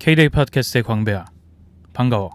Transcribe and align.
K-데이 0.00 0.30
팟캐스트의 0.30 0.82
광배야. 0.82 1.26
반가워. 1.92 2.30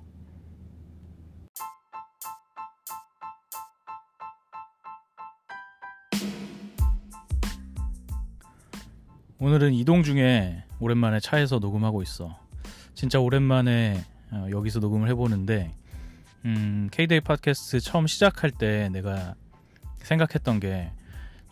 오늘은 9.39 9.73
이동 9.73 10.03
중에 10.03 10.63
오랜만에 10.79 11.19
차에서 11.19 11.57
녹음하고 11.57 12.03
있어. 12.03 12.37
진짜 12.93 13.19
오랜만에 13.19 13.99
어, 14.29 14.45
여기서 14.51 14.79
녹음을 14.79 15.09
해보는데 15.09 15.73
음, 16.45 16.87
K-데이 16.91 17.21
팟캐스트 17.21 17.79
처음 17.79 18.05
시작할 18.05 18.51
때 18.51 18.89
내가 18.89 19.33
생각했던 20.03 20.59
게 20.59 20.91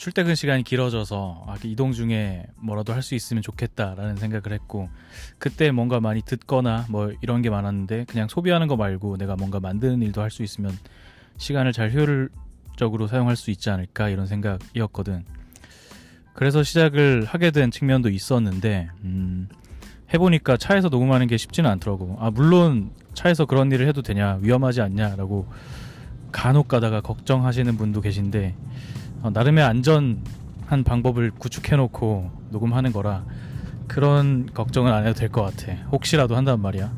출퇴근 0.04 0.36
시간이 0.36 0.64
길어져서 0.64 1.46
아, 1.48 1.56
이동 1.64 1.94
중에 1.94 2.46
뭐라도 2.58 2.92
할 2.92 3.02
수 3.02 3.16
있으면 3.16 3.42
좋겠다라는 3.42 4.18
생각을 4.18 4.52
했고 4.52 4.90
그때 5.40 5.72
뭔가 5.72 6.02
많이 6.02 6.22
듣거나 6.22 6.86
뭐 6.90 7.14
이런 7.22 7.42
게 7.42 7.50
많았는데 7.50 8.08
그냥 8.10 8.28
소비하는 8.28 8.68
거 8.68 8.76
말고 8.76 9.16
내가 9.16 9.38
뭔가 9.38 9.62
만드는 9.62 10.02
일도 10.02 10.22
할 10.22 10.30
수 10.30 10.44
있으면 10.44 10.78
시간을 11.38 11.72
잘 11.72 11.94
효율적으로 11.94 13.08
사용할 13.08 13.38
수 13.38 13.50
있지 13.50 13.70
않을까 13.70 14.10
이런 14.10 14.28
생각이었거든. 14.28 15.24
그래서 16.34 16.64
시작을 16.64 17.24
하게 17.24 17.52
된 17.52 17.72
측면도 17.72 18.10
있었는데 18.10 18.90
음, 19.06 19.48
해보니까 20.14 20.58
차에서 20.58 20.90
녹음하는 20.90 21.28
게 21.28 21.38
쉽지는 21.38 21.70
않더라고. 21.70 22.18
아 22.20 22.30
물론 22.30 22.92
차에서 23.14 23.46
그런 23.46 23.72
일을 23.72 23.88
해도 23.88 24.02
되냐 24.02 24.38
위험하지 24.42 24.82
않냐라고 24.82 25.48
간혹 26.34 26.68
가다가 26.68 27.00
걱정하시는 27.00 27.78
분도 27.78 28.02
계신데 28.02 28.54
어, 29.24 29.30
나름의 29.32 29.64
안전한 29.64 30.84
방법을 30.86 31.32
구축해놓고 31.32 32.30
녹음하는 32.52 32.92
거라 32.92 33.24
그런 33.88 34.48
걱정은 34.54 34.92
안 34.94 35.06
해도 35.06 35.14
될 35.20 35.30
것 35.30 35.42
같아. 35.44 35.74
혹시라도 35.92 36.36
한단 36.36 36.62
말이야. 36.62 36.92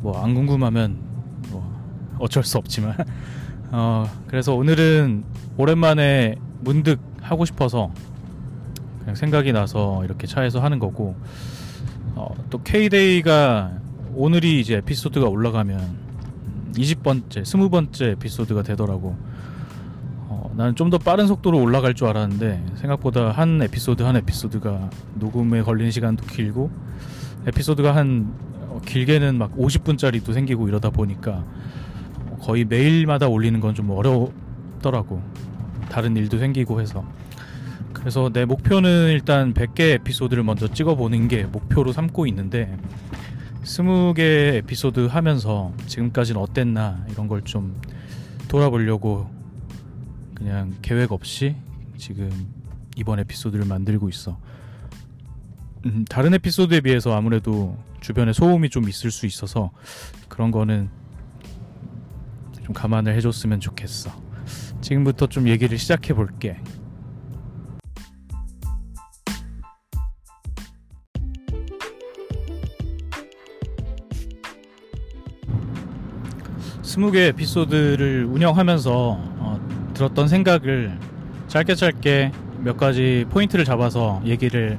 뭐 0.00 0.22
안 0.22 0.34
궁금하면 0.34 0.96
뭐 1.50 2.16
어쩔 2.18 2.44
수 2.44 2.56
없지만 2.58 2.94
어 3.72 4.08
그래서 4.26 4.54
오늘은 4.54 5.24
오랜만에 5.56 6.36
문득 6.60 7.00
하고 7.20 7.44
싶어서 7.44 7.92
그냥 9.00 9.14
생각이 9.14 9.52
나서 9.52 10.04
이렇게 10.04 10.26
차에서 10.26 10.60
하는 10.60 10.78
거고 10.78 11.16
어, 12.14 12.34
또 12.50 12.58
K-데이가 12.62 13.72
오늘이 14.14 14.60
이제 14.60 14.76
에피소드가 14.76 15.26
올라가면 15.26 16.08
20번째, 16.74 17.42
20번째 17.42 18.12
에피소드가 18.12 18.62
되더라고. 18.62 19.16
어, 20.58 20.62
나는 20.62 20.74
좀 20.74 20.90
더 20.90 20.98
빠른 20.98 21.26
속도로 21.26 21.60
올라갈 21.60 21.94
줄 21.94 22.08
알았는데 22.08 22.64
생각보다 22.76 23.30
한 23.30 23.60
에피소드 23.62 24.02
한 24.02 24.16
에피소드가 24.16 24.90
녹음에 25.14 25.62
걸리는 25.62 25.90
시간도 25.90 26.24
길고 26.26 26.70
에피소드가 27.46 27.94
한 27.94 28.34
어, 28.68 28.80
길게는 28.84 29.36
막 29.38 29.54
50분짜리도 29.56 30.32
생기고 30.32 30.68
이러다 30.68 30.90
보니까 30.90 31.44
거의 32.40 32.64
매일마다 32.64 33.28
올리는 33.28 33.60
건 33.60 33.74
좀 33.74 33.90
어렵더라고. 33.90 35.22
다른 35.90 36.16
일도 36.16 36.38
생기고 36.38 36.80
해서. 36.80 37.04
그래서 37.92 38.30
내 38.32 38.44
목표는 38.44 39.10
일단 39.10 39.52
100개 39.54 39.80
에피소드를 39.94 40.42
먼저 40.42 40.68
찍어보는 40.68 41.28
게 41.28 41.44
목표로 41.44 41.92
삼고 41.92 42.26
있는데 42.28 42.76
20개 43.64 44.20
에피소드 44.56 45.06
하면서 45.06 45.72
지금까지는 45.86 46.40
어땠나 46.40 47.04
이런 47.10 47.28
걸 47.28 47.42
좀 47.44 47.80
돌아보려고 48.48 49.28
그냥 50.38 50.74
계획 50.82 51.12
없이 51.12 51.56
지금 51.96 52.30
이번 52.96 53.18
에피소드를 53.18 53.64
만들고 53.64 54.08
있어. 54.08 54.38
음, 55.86 56.04
다른 56.08 56.34
에피소드에 56.34 56.80
비해서 56.80 57.14
아무래도 57.14 57.76
주변에 58.00 58.32
소음이 58.32 58.70
좀 58.70 58.88
있을 58.88 59.10
수 59.10 59.26
있어서 59.26 59.70
그런 60.28 60.50
거는 60.50 60.88
좀 62.64 62.72
감안을 62.74 63.14
해줬으면 63.16 63.60
좋겠어. 63.60 64.10
지금부터 64.80 65.26
좀 65.26 65.48
얘기를 65.48 65.76
시작해 65.78 66.14
볼게. 66.14 66.60
스무 76.82 77.12
개 77.12 77.26
에피소드를 77.26 78.24
운영하면서 78.24 78.92
어, 78.92 79.37
들었던 79.98 80.28
생각을 80.28 80.96
짧게 81.48 81.74
짧게 81.74 82.30
몇 82.62 82.76
가지 82.76 83.26
포인트를 83.30 83.64
잡아서 83.64 84.22
얘기를 84.24 84.78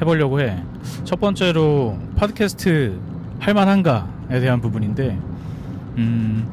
해보려고 0.00 0.40
해. 0.40 0.62
첫 1.04 1.20
번째로 1.20 1.98
팟캐스트 2.16 2.98
할만한가에 3.40 4.40
대한 4.40 4.62
부분인데, 4.62 5.18
음, 5.98 6.48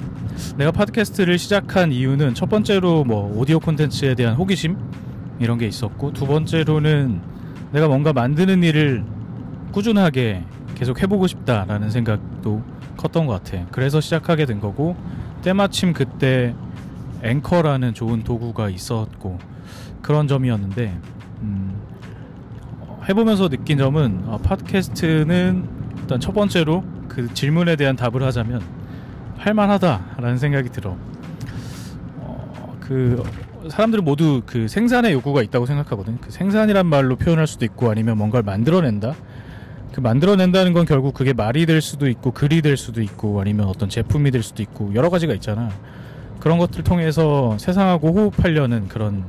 내가 0.57 0.72
팟캐스트를 0.72 1.38
시작한 1.38 1.94
이유는 1.94 2.33
첫 2.33 2.49
번째로 2.49 3.05
뭐 3.05 3.33
오디오 3.38 3.59
콘텐츠에 3.59 4.13
대한 4.13 4.35
호기심 4.35 4.78
이런 5.39 5.57
게 5.57 5.66
있었고, 5.66 6.11
두 6.11 6.28
번째로는 6.28 7.22
내가 7.72 7.88
뭔가 7.88 8.11
만드는 8.11 8.61
일을 8.61 9.05
꾸준하게 9.72 10.43
계속 10.75 11.01
해보고 11.01 11.28
싶다라는 11.28 11.89
생각도 11.89 12.61
컸던 12.97 13.25
것 13.25 13.41
같아. 13.41 13.66
그래서 13.72 14.01
시작하게 14.01 14.45
된 14.45 14.59
거고, 14.59 14.97
때마침 15.43 15.93
그때 15.93 16.53
앵커라는 17.23 17.93
좋은 17.93 18.23
도구가 18.23 18.69
있었고, 18.69 19.39
그런 20.01 20.27
점이었는데, 20.27 20.97
음, 21.41 21.81
해보면서 23.07 23.49
느낀 23.49 23.77
점은, 23.77 24.23
어, 24.25 24.37
팟캐스트는 24.37 25.69
일단 25.99 26.19
첫 26.19 26.33
번째로 26.33 26.83
그 27.07 27.33
질문에 27.33 27.75
대한 27.75 27.95
답을 27.95 28.23
하자면, 28.23 28.61
할만하다라는 29.37 30.37
생각이 30.37 30.69
들어. 30.69 30.97
어, 32.17 32.77
그, 32.79 33.23
사람들은 33.69 34.03
모두 34.03 34.41
그 34.45 34.67
생산의 34.67 35.13
욕구가 35.13 35.41
있다고 35.43 35.65
생각하거든. 35.65 36.17
그 36.19 36.31
생산이란 36.31 36.85
말로 36.85 37.15
표현할 37.15 37.47
수도 37.47 37.65
있고 37.65 37.91
아니면 37.91 38.17
뭔가를 38.17 38.43
만들어낸다. 38.43 39.15
그 39.93 39.99
만들어낸다는 39.99 40.73
건 40.73 40.85
결국 40.85 41.13
그게 41.13 41.33
말이 41.33 41.65
될 41.65 41.81
수도 41.81 42.07
있고 42.07 42.31
글이 42.31 42.61
될 42.61 42.77
수도 42.77 43.01
있고 43.01 43.39
아니면 43.41 43.67
어떤 43.67 43.89
제품이 43.89 44.31
될 44.31 44.41
수도 44.41 44.63
있고 44.63 44.93
여러 44.95 45.09
가지가 45.09 45.33
있잖아. 45.33 45.69
그런 46.41 46.57
것들 46.57 46.84
통해서 46.84 47.56
세상하고 47.59 48.09
호흡하려는 48.09 48.88
그런 48.88 49.24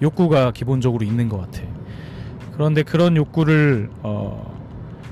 욕구가 0.00 0.52
기본적으로 0.52 1.04
있는 1.04 1.28
것 1.28 1.38
같아. 1.38 1.62
그런데 2.54 2.82
그런 2.82 3.14
욕구를 3.14 3.90
어, 4.02 4.56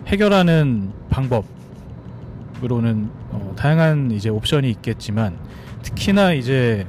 해결하는 0.07 0.91
방법으로는 1.11 3.11
어, 3.31 3.53
다양한 3.57 4.11
이제 4.11 4.31
옵션이 4.31 4.71
있겠지만 4.71 5.37
특히나 5.83 6.33
이제 6.33 6.87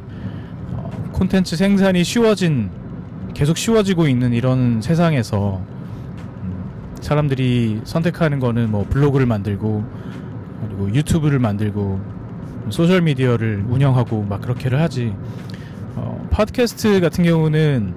어, 0.71 0.89
콘텐츠 1.11 1.57
생산이 1.57 2.05
쉬워진 2.05 2.71
계속 3.33 3.57
쉬워지고 3.57 4.07
있는 4.07 4.31
이런 4.31 4.81
세상에서 4.81 5.61
사람들이 7.01 7.81
선택하는 7.83 8.39
거는 8.39 8.71
뭐 8.71 8.87
블로그를 8.89 9.25
만들고 9.25 9.83
그리고 10.65 10.95
유튜브를 10.95 11.39
만들고 11.39 12.14
소셜 12.69 13.01
미디어를 13.01 13.65
운영하고 13.67 14.23
막 14.23 14.41
그렇게를 14.41 14.79
하지. 14.81 15.13
어, 15.95 16.27
팟캐스트 16.31 16.99
같은 16.99 17.23
경우는 17.23 17.93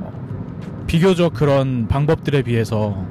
어, 0.00 0.84
비교적 0.86 1.34
그런 1.34 1.88
방법들에 1.88 2.42
비해서 2.42 3.06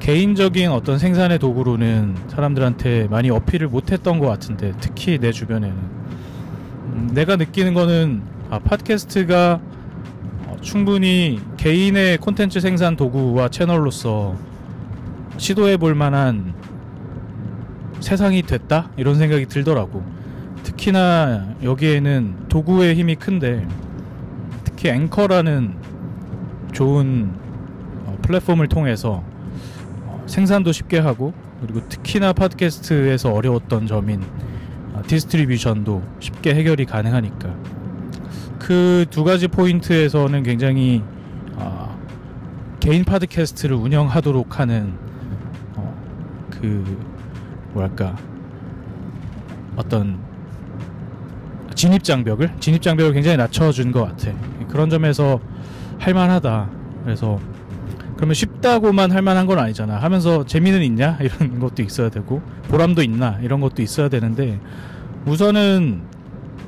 개인적인 0.00 0.70
어떤 0.70 0.98
생산의 0.98 1.38
도구로는 1.38 2.16
사람들한테 2.28 3.08
많이 3.08 3.30
어필을 3.30 3.68
못했던 3.68 4.18
것 4.18 4.26
같은데 4.26 4.72
특히 4.80 5.18
내 5.18 5.30
주변에는 5.30 5.76
음, 5.76 7.10
내가 7.12 7.36
느끼는 7.36 7.74
거는 7.74 8.22
아, 8.50 8.58
팟캐스트가 8.58 9.60
어, 10.46 10.56
충분히 10.60 11.40
개인의 11.56 12.18
콘텐츠 12.18 12.60
생산 12.60 12.96
도구와 12.96 13.48
채널로서 13.48 14.36
시도해 15.36 15.76
볼 15.76 15.94
만한 15.94 16.54
세상이 18.00 18.42
됐다? 18.42 18.90
이런 18.96 19.14
생각이 19.14 19.46
들더라고. 19.46 20.02
특히나 20.62 21.54
여기에는 21.62 22.48
도구의 22.48 22.94
힘이 22.94 23.16
큰데 23.16 23.66
특히 24.64 24.88
Anchor라는 24.90 25.76
좋은 26.72 27.30
어, 28.06 28.18
플랫폼을 28.22 28.68
통해서 28.68 29.22
어, 30.06 30.22
생산도 30.26 30.72
쉽게 30.72 30.98
하고 30.98 31.32
그리고 31.60 31.86
특히나 31.88 32.32
팟캐스트에서 32.32 33.32
어려웠던 33.32 33.86
점인 33.86 34.22
어, 34.92 35.02
distribution도 35.06 36.02
쉽게 36.20 36.54
해결이 36.54 36.86
가능하니까. 36.86 37.54
그 38.58 39.06
두 39.10 39.24
가지 39.24 39.48
포인트에서는 39.48 40.42
굉장히 40.42 41.02
어, 41.56 41.98
개인 42.80 43.04
팟캐스트를 43.04 43.76
운영하도록 43.76 44.58
하는 44.58 44.94
어, 45.76 45.94
그 46.50 46.98
뭐랄까 47.72 48.16
어떤 49.76 50.18
진입 51.82 52.04
장벽을 52.04 52.52
진입 52.60 52.80
장벽을 52.80 53.12
굉장히 53.12 53.36
낮춰준 53.38 53.90
것 53.90 54.04
같아. 54.04 54.30
그런 54.68 54.88
점에서 54.88 55.40
할만하다. 55.98 56.70
그래서 57.02 57.40
그러면 58.14 58.34
쉽다고만 58.34 59.10
할 59.10 59.20
만한 59.20 59.46
건 59.48 59.58
아니잖아. 59.58 59.96
하면서 59.96 60.46
재미는 60.46 60.84
있냐? 60.84 61.18
이런 61.20 61.58
것도 61.58 61.82
있어야 61.82 62.08
되고 62.08 62.40
보람도 62.68 63.02
있나? 63.02 63.40
이런 63.42 63.60
것도 63.60 63.82
있어야 63.82 64.08
되는데 64.08 64.60
우선은 65.26 66.02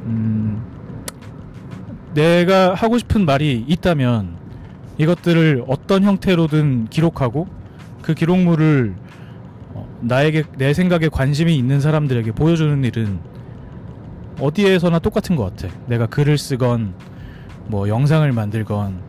음 0.07 0.63
내가 2.15 2.75
하고 2.75 2.99
싶은 2.99 3.25
말이 3.25 3.65
있다면 3.69 4.37
이것들을 4.99 5.63
어떤 5.69 6.03
형태로든 6.03 6.89
기록하고 6.89 7.47
그 8.03 8.15
기록물을 8.15 8.97
어, 9.75 9.89
나에게 10.01 10.43
내 10.59 10.75
생각에 10.75 11.09
관심이 11.09 11.57
있는 11.57 11.81
사람들에게 11.81 12.33
보여주는 12.33 12.83
일은 12.83 13.34
어디에서나 14.41 14.99
똑같은 14.99 15.37
것 15.37 15.57
같아. 15.57 15.73
내가 15.87 16.07
글을 16.07 16.39
쓰건 16.39 16.95
뭐 17.67 17.89
영상을 17.89 18.31
만들건 18.31 19.01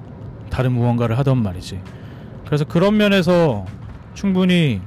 다른 0.49 0.71
무언가를 0.71 1.17
하던 1.19 1.41
말이지. 1.41 1.81
그래서 2.45 2.63
그런 2.65 2.97
면에서 2.97 3.65
충분히 4.13 4.81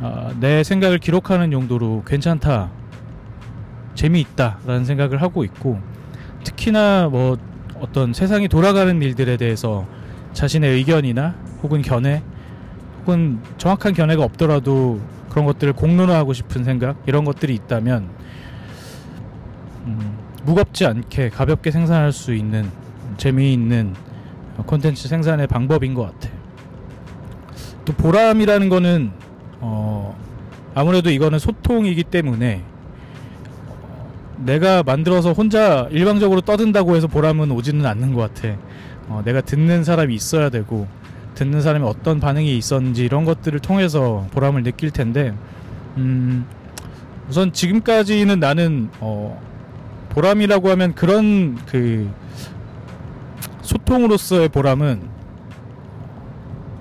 어, 0.00 0.32
내 0.40 0.64
생각을 0.64 0.98
기록하는 0.98 1.52
용도로 1.52 2.02
괜찮다, 2.06 2.70
재미있다라는 3.94 4.84
생각을 4.84 5.22
하고 5.22 5.44
있고 5.44 5.78
특히나 6.42 7.08
뭐 7.10 7.36
어떤 7.80 8.12
세상이 8.12 8.48
돌아가는 8.48 9.00
일들에 9.00 9.36
대해서 9.36 9.86
자신의 10.32 10.74
의견이나 10.74 11.34
혹은 11.62 11.82
견해 11.82 12.22
혹은 13.00 13.40
정확한 13.58 13.92
견해가 13.94 14.22
없더라도 14.24 15.00
그런 15.30 15.44
것들을 15.46 15.72
공론화하고 15.74 16.32
싶은 16.32 16.64
생각 16.64 16.96
이런 17.06 17.24
것들이 17.24 17.54
있다면 17.54 18.08
음, 19.86 20.18
무겁지 20.44 20.86
않게 20.86 21.30
가볍게 21.30 21.70
생산할 21.70 22.12
수 22.12 22.34
있는 22.34 22.70
재미있는 23.16 23.94
콘텐츠 24.66 25.08
생산의 25.08 25.46
방법인 25.46 25.94
것 25.94 26.02
같아. 26.02 26.32
또 27.84 27.92
보람이라는 27.92 28.68
거는 28.68 29.10
어, 29.60 30.16
아무래도 30.74 31.10
이거는 31.10 31.38
소통이기 31.38 32.04
때문에 32.04 32.62
내가 34.38 34.82
만들어서 34.82 35.32
혼자 35.32 35.88
일방적으로 35.90 36.40
떠든다고 36.40 36.96
해서 36.96 37.06
보람은 37.06 37.50
오지는 37.50 37.86
않는 37.86 38.14
것 38.14 38.34
같아. 38.34 38.56
어, 39.08 39.22
내가 39.24 39.40
듣는 39.40 39.84
사람이 39.84 40.14
있어야 40.14 40.50
되고 40.50 40.86
듣는 41.34 41.60
사람이 41.60 41.84
어떤 41.84 42.20
반응이 42.20 42.56
있었는지 42.56 43.04
이런 43.04 43.24
것들을 43.24 43.58
통해서 43.60 44.26
보람을 44.32 44.62
느낄 44.62 44.90
텐데 44.90 45.34
음, 45.96 46.46
우선 47.28 47.52
지금까지는 47.52 48.40
나는 48.40 48.90
어, 49.00 49.40
보람이라고 50.14 50.70
하면 50.70 50.94
그런 50.94 51.56
그 51.66 52.08
소통으로서의 53.62 54.48
보람은 54.48 55.08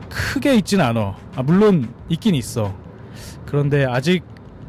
크게 0.10 0.54
있진 0.56 0.82
않아. 0.82 1.16
아, 1.36 1.42
물론 1.42 1.92
있긴 2.10 2.36
있어. 2.36 2.76
그런데 3.48 3.86
아직 3.86 4.24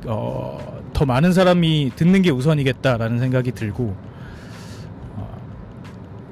어, 0.06 0.80
더 0.94 1.04
많은 1.04 1.34
사람이 1.34 1.92
듣는 1.94 2.22
게 2.22 2.30
우선이겠다라는 2.30 3.18
생각이 3.18 3.52
들고 3.52 3.94
어, 5.16 5.38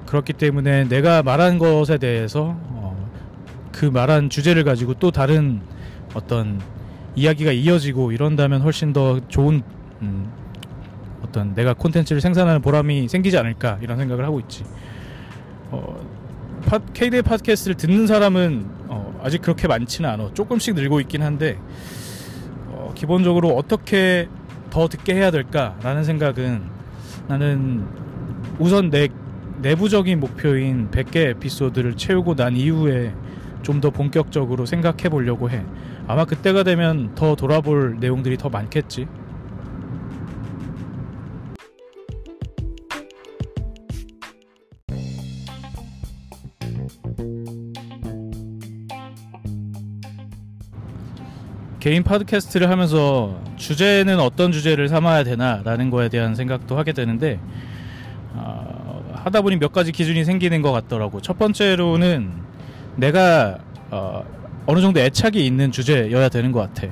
그렇기 0.06 0.32
때문에 0.32 0.88
내가 0.88 1.23
말한 1.23 1.58
것에 1.58 1.99
대해서 1.99 2.56
어, 2.56 3.11
그 3.73 3.84
말한 3.84 4.31
주제를 4.31 4.64
가지고 4.64 4.94
또 4.94 5.11
다른 5.11 5.61
어떤 6.14 6.61
이야기가 7.14 7.52
이어지고 7.52 8.12
이런다면 8.12 8.62
훨씬 8.62 8.94
더 8.94 9.20
좋은 9.29 9.62
음, 10.00 10.41
어떤 11.32 11.55
내가 11.55 11.73
콘텐츠를 11.73 12.20
생산하는 12.20 12.61
보람이 12.61 13.08
생기지 13.08 13.38
않을까 13.38 13.79
이런 13.81 13.96
생각을 13.96 14.25
하고 14.25 14.38
있지. 14.40 14.64
어, 15.70 15.99
팟, 16.67 16.79
KD의 16.93 17.23
팟캐스트를 17.23 17.76
듣는 17.76 18.06
사람은 18.06 18.67
어, 18.88 19.19
아직 19.25 19.40
그렇게 19.40 19.67
많지는 19.67 20.11
않아. 20.11 20.34
조금씩 20.34 20.75
늘고 20.75 21.00
있긴 21.00 21.23
한데 21.23 21.58
어, 22.67 22.93
기본적으로 22.94 23.56
어떻게 23.56 24.29
더 24.69 24.88
듣게 24.88 25.14
해야 25.14 25.31
될까라는 25.31 26.05
생각은 26.05 26.62
나는 27.29 27.87
우선 28.58 28.90
내 28.90 29.08
내부적인 29.62 30.20
목표인 30.20 30.90
100개 30.90 31.17
에피소드를 31.17 31.96
채우고 31.96 32.34
난 32.34 32.56
이후에 32.56 33.14
좀 33.62 33.81
더 33.81 33.90
본격적으로 33.90 34.67
생각해 34.67 35.08
보려고 35.08 35.49
해. 35.49 35.64
아마 36.08 36.25
그때가 36.25 36.62
되면 36.64 37.14
더 37.14 37.37
돌아볼 37.37 37.96
내용들이 38.00 38.37
더 38.37 38.49
많겠지. 38.50 39.06
개인 51.82 52.05
팟캐스트를 52.05 52.70
하면서 52.70 53.43
주제는 53.56 54.20
어떤 54.20 54.52
주제를 54.52 54.87
삼아야 54.88 55.25
되나라는 55.25 55.90
거에 55.90 56.08
대한 56.08 56.37
생각도 56.37 56.79
하게 56.79 56.93
되는데 56.93 57.40
어, 58.34 59.02
하다 59.14 59.43
보니 59.43 59.56
몇 59.56 59.73
가지 59.73 59.90
기준이 59.90 60.25
생기는 60.25 60.62
것 60.62 60.70
같더라고. 60.70 61.20
첫 61.20 61.40
번째로는 61.40 62.31
내가 62.94 63.58
어, 63.90 64.25
어느 64.67 64.81
정도 64.81 65.00
애착이 65.00 65.44
있는 65.44 65.73
주제여야 65.73 66.29
되는 66.29 66.52
것 66.52 66.61
같아. 66.61 66.87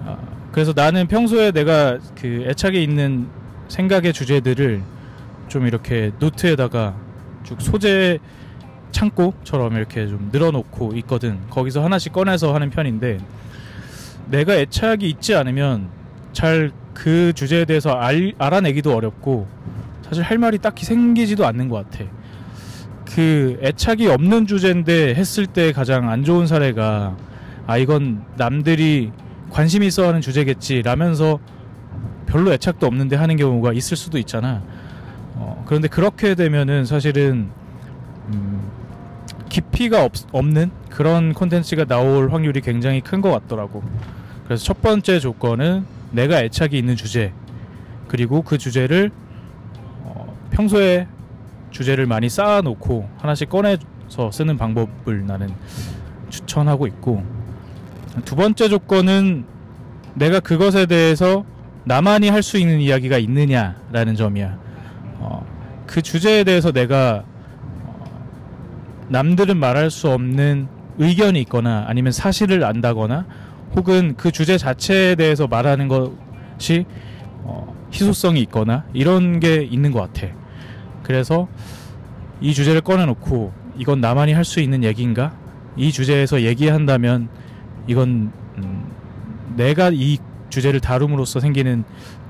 어, 0.00 0.18
그래서 0.52 0.74
나는 0.76 1.08
평소에 1.08 1.50
내가 1.50 1.98
그 2.14 2.44
애착이 2.50 2.82
있는 2.82 3.28
생각의 3.68 4.12
주제들을 4.12 4.82
좀 5.48 5.66
이렇게 5.66 6.12
노트에다가 6.18 6.94
쭉 7.44 7.62
소재 7.62 8.18
창고처럼 8.90 9.74
이렇게 9.74 10.06
좀 10.06 10.28
늘어놓고 10.30 10.96
있거든. 10.96 11.38
거기서 11.48 11.82
하나씩 11.82 12.12
꺼내서 12.12 12.54
하는 12.54 12.68
편인데 12.68 13.18
내가 14.32 14.56
애착이 14.56 15.08
있지 15.08 15.34
않으면 15.36 15.88
잘 16.32 16.72
그 16.94 17.32
주제에 17.32 17.64
대해서 17.64 17.90
알, 17.92 18.32
알아내기도 18.38 18.94
어렵고 18.94 19.46
사실 20.02 20.22
할 20.22 20.38
말이 20.38 20.58
딱히 20.58 20.84
생기지도 20.84 21.46
않는 21.46 21.68
것 21.68 21.90
같아. 21.90 22.04
그 23.14 23.58
애착이 23.62 24.06
없는 24.08 24.46
주제인데 24.46 25.14
했을 25.14 25.46
때 25.46 25.72
가장 25.72 26.08
안 26.08 26.24
좋은 26.24 26.46
사례가 26.46 27.16
아 27.66 27.78
이건 27.78 28.24
남들이 28.36 29.12
관심 29.50 29.82
있어 29.82 30.08
하는 30.08 30.20
주제겠지 30.20 30.82
라면서 30.82 31.38
별로 32.26 32.52
애착도 32.52 32.86
없는데 32.86 33.16
하는 33.16 33.36
경우가 33.36 33.72
있을 33.72 33.96
수도 33.96 34.18
있잖아. 34.18 34.62
어, 35.34 35.62
그런데 35.66 35.88
그렇게 35.88 36.34
되면은 36.34 36.86
사실은 36.86 37.48
음, 38.28 38.70
깊이가 39.50 40.04
없, 40.04 40.12
없는 40.32 40.70
그런 40.88 41.34
콘텐츠가 41.34 41.84
나올 41.84 42.32
확률이 42.32 42.60
굉장히 42.60 43.00
큰 43.00 43.20
것 43.20 43.30
같더라고. 43.30 43.82
그래서 44.44 44.64
첫 44.64 44.82
번째 44.82 45.18
조건은 45.20 45.84
내가 46.10 46.42
애착이 46.42 46.76
있는 46.76 46.96
주제 46.96 47.32
그리고 48.08 48.42
그 48.42 48.58
주제를 48.58 49.10
어, 50.02 50.36
평소에 50.50 51.06
주제를 51.70 52.06
많이 52.06 52.28
쌓아놓고 52.28 53.08
하나씩 53.18 53.48
꺼내서 53.48 54.30
쓰는 54.30 54.58
방법을 54.58 55.26
나는 55.26 55.48
추천하고 56.28 56.86
있고 56.86 57.24
두 58.24 58.36
번째 58.36 58.68
조건은 58.68 59.46
내가 60.14 60.40
그것에 60.40 60.84
대해서 60.86 61.44
나만이 61.84 62.28
할 62.28 62.42
수 62.42 62.58
있는 62.58 62.80
이야기가 62.80 63.18
있느냐라는 63.18 64.14
점이야. 64.14 64.58
어, 65.18 65.46
그 65.86 66.02
주제에 66.02 66.44
대해서 66.44 66.70
내가 66.70 67.24
어, 67.84 68.04
남들은 69.08 69.56
말할 69.56 69.90
수 69.90 70.10
없는 70.10 70.68
의견이 70.98 71.40
있거나 71.40 71.84
아니면 71.88 72.12
사실을 72.12 72.62
안다거나 72.64 73.24
혹은 73.76 74.14
그 74.16 74.30
주제 74.30 74.58
자체에 74.58 75.14
대해서 75.14 75.46
말하는 75.46 75.88
것이 75.88 76.84
어, 77.44 77.74
희소성이 77.92 78.40
있거나 78.42 78.84
이런 78.92 79.40
게 79.40 79.62
있는 79.62 79.90
것 79.92 80.00
같아. 80.00 80.32
그래서 81.02 81.48
이 82.40 82.54
주제를 82.54 82.80
꺼내놓고 82.80 83.52
이건 83.78 84.00
나만이 84.00 84.32
할 84.32 84.44
수 84.44 84.60
있는 84.60 84.84
얘기인가? 84.84 85.32
이 85.76 85.90
주제에서 85.90 86.42
얘기한다면 86.42 87.28
이건 87.86 88.30
음, 88.58 88.84
내가 89.56 89.90
이 89.92 90.18
주제를 90.50 90.80
다룸으로써 90.80 91.40
생기는 91.40 91.84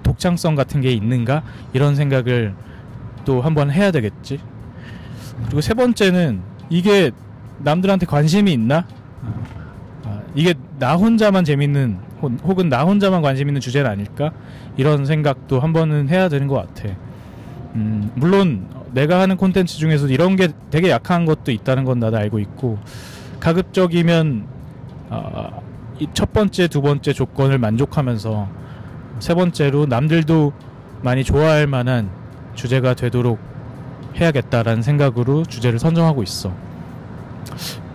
독창성 0.05 0.55
같은 0.55 0.81
게 0.81 0.93
있는가? 0.93 1.43
이런 1.73 1.97
생각을 1.97 2.55
또 3.25 3.41
한번 3.41 3.71
해야 3.71 3.91
되겠지. 3.91 4.39
그리고 5.45 5.61
세 5.61 5.75
번째는 5.75 6.41
이게 6.71 7.11
남들한테 7.59 8.07
관심이 8.07 8.53
있나? 8.53 8.87
이게 10.35 10.55
나 10.79 10.95
혼자만 10.95 11.45
재밌는 11.45 11.99
혹은 12.45 12.69
나 12.69 12.85
혼자만 12.85 13.21
관심 13.23 13.49
있는 13.49 13.61
주제는 13.61 13.91
아닐까 13.91 14.33
이런 14.77 15.05
생각도 15.05 15.61
한 15.61 15.73
번은 15.73 16.09
해야 16.09 16.29
되는 16.29 16.47
것 16.47 16.55
같아. 16.55 16.95
음, 17.75 18.11
물론 18.15 18.67
내가 18.93 19.21
하는 19.21 19.37
콘텐츠 19.37 19.77
중에서 19.79 20.07
이런 20.09 20.37
게 20.37 20.49
되게 20.71 20.91
약한 20.91 21.25
것도 21.25 21.51
있다는 21.51 21.85
건 21.85 21.99
나도 21.99 22.17
알고 22.19 22.39
있고 22.39 22.79
가급적이면 23.41 24.47
어, 25.11 25.63
이첫 25.99 26.33
번째 26.33 26.69
두 26.69 26.83
번째 26.83 27.13
조건을 27.13 27.59
만족하면서 27.59 28.49
세 29.19 29.35
번째로 29.35 29.87
남들도 29.87 30.53
많이 31.03 31.25
좋아할 31.25 31.67
만한 31.67 32.11
주제가 32.55 32.95
되도록 32.95 33.39
해야겠다라는 34.17 34.83
생각으로 34.83 35.45
주제를 35.45 35.79
선정하고 35.79 36.23
있어. 36.23 36.53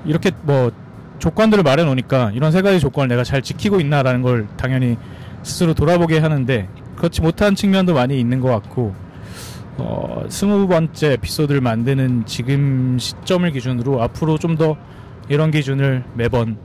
이렇게 0.06 0.32
뭐 0.44 0.72
조건들을 1.20 1.64
말해 1.64 1.84
놓으니까 1.84 2.32
이런 2.34 2.52
세 2.52 2.62
가지 2.62 2.80
조건을 2.80 3.08
내가 3.08 3.24
잘 3.24 3.42
지키고 3.42 3.80
있나라는 3.80 4.22
걸 4.22 4.48
당연히 4.58 4.98
스스로 5.44 5.74
돌아보게 5.74 6.20
하는데 6.20 6.68
그렇지 6.96 7.22
못한 7.22 7.56
측면도 7.56 7.94
많이 7.94 8.20
있는 8.20 8.40
것 8.40 8.50
같고 8.50 8.94
어, 9.78 10.24
스무 10.30 10.68
번째 10.68 11.14
에피소드를 11.14 11.62
만드는 11.62 12.26
지금 12.26 12.98
시점을 13.00 13.50
기준으로 13.52 14.02
앞으로 14.02 14.38
좀 14.38 14.58
더 14.58 14.76
이런 15.30 15.52
기준을 15.52 16.04
매번 16.14 16.58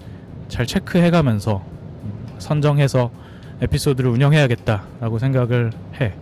잘 0.49 0.67
체크해 0.67 1.11
가면서 1.11 1.65
선정해서 2.39 3.11
에피소드를 3.61 4.09
운영해야겠다라고 4.11 5.19
생각을 5.19 5.73
해. 6.01 6.15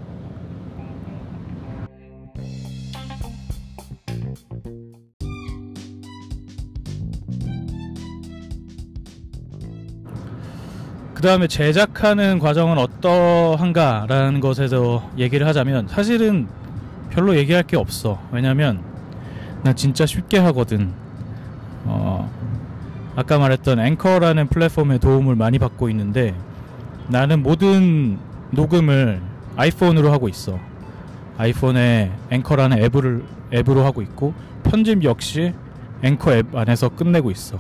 그 11.21 11.27
다음에 11.27 11.49
제작하는 11.49 12.39
과정은 12.39 12.79
어떠한가라는 12.79 14.41
것에서 14.41 15.07
얘기를 15.19 15.47
하자면 15.47 15.87
사실은 15.87 16.49
별로 17.11 17.37
얘기할 17.37 17.63
게 17.63 17.77
없어. 17.77 18.19
왜냐면 18.33 18.81
난 19.63 19.77
진짜 19.77 20.07
쉽게 20.07 20.39
하거든. 20.39 20.95
어, 21.85 22.33
아까 23.17 23.39
말했던 23.39 23.81
앵커라는 23.81 24.47
플랫폼의 24.47 24.99
도움을 25.01 25.35
많이 25.35 25.59
받고 25.59 25.91
있는데 25.91 26.35
나는 27.09 27.43
모든 27.43 28.19
녹음을 28.53 29.21
아이폰으로 29.57 30.11
하고 30.11 30.27
있어. 30.27 30.59
아이폰에 31.37 32.13
앵커라는 32.31 32.83
앱을 32.83 33.25
앱으로 33.53 33.85
하고 33.85 34.01
있고 34.01 34.33
편집 34.63 35.05
역시 35.05 35.53
앵커 36.03 36.33
앱 36.33 36.57
안에서 36.57 36.89
끝내고 36.89 37.31
있어. 37.31 37.59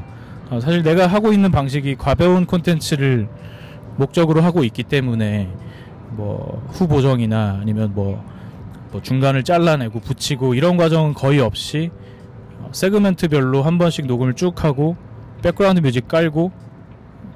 어, 0.51 0.59
사실 0.59 0.83
내가 0.83 1.07
하고 1.07 1.33
있는 1.33 1.51
방식이 1.53 1.95
가벼운 1.97 2.45
콘텐츠를 2.45 3.29
목적으로 3.97 4.41
하고 4.43 4.65
있기 4.65 4.83
때문에 4.83 5.49
뭐 6.11 6.67
후보정이나 6.73 7.61
아니면 7.63 7.93
뭐, 7.95 8.25
뭐 8.91 9.01
중간을 9.01 9.45
잘라내고 9.45 10.01
붙이고 10.01 10.55
이런 10.55 10.77
과정은 10.77 11.15
거의 11.15 11.39
없이 11.41 11.91
segment별로 12.73 13.63
한 13.63 13.79
번씩 13.79 14.07
녹음을 14.07 14.35
쭉 14.35 14.65
하고 14.65 14.97
background 15.43 15.81
music 15.81 16.09
깔고 16.09 16.53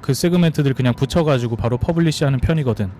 그 0.01 0.13
segment들 0.13 0.73
그냥 0.73 0.93
붙여가지고 0.93 1.55
바로 1.55 1.77
publish하는 1.77 2.39
편이거든. 2.39 2.91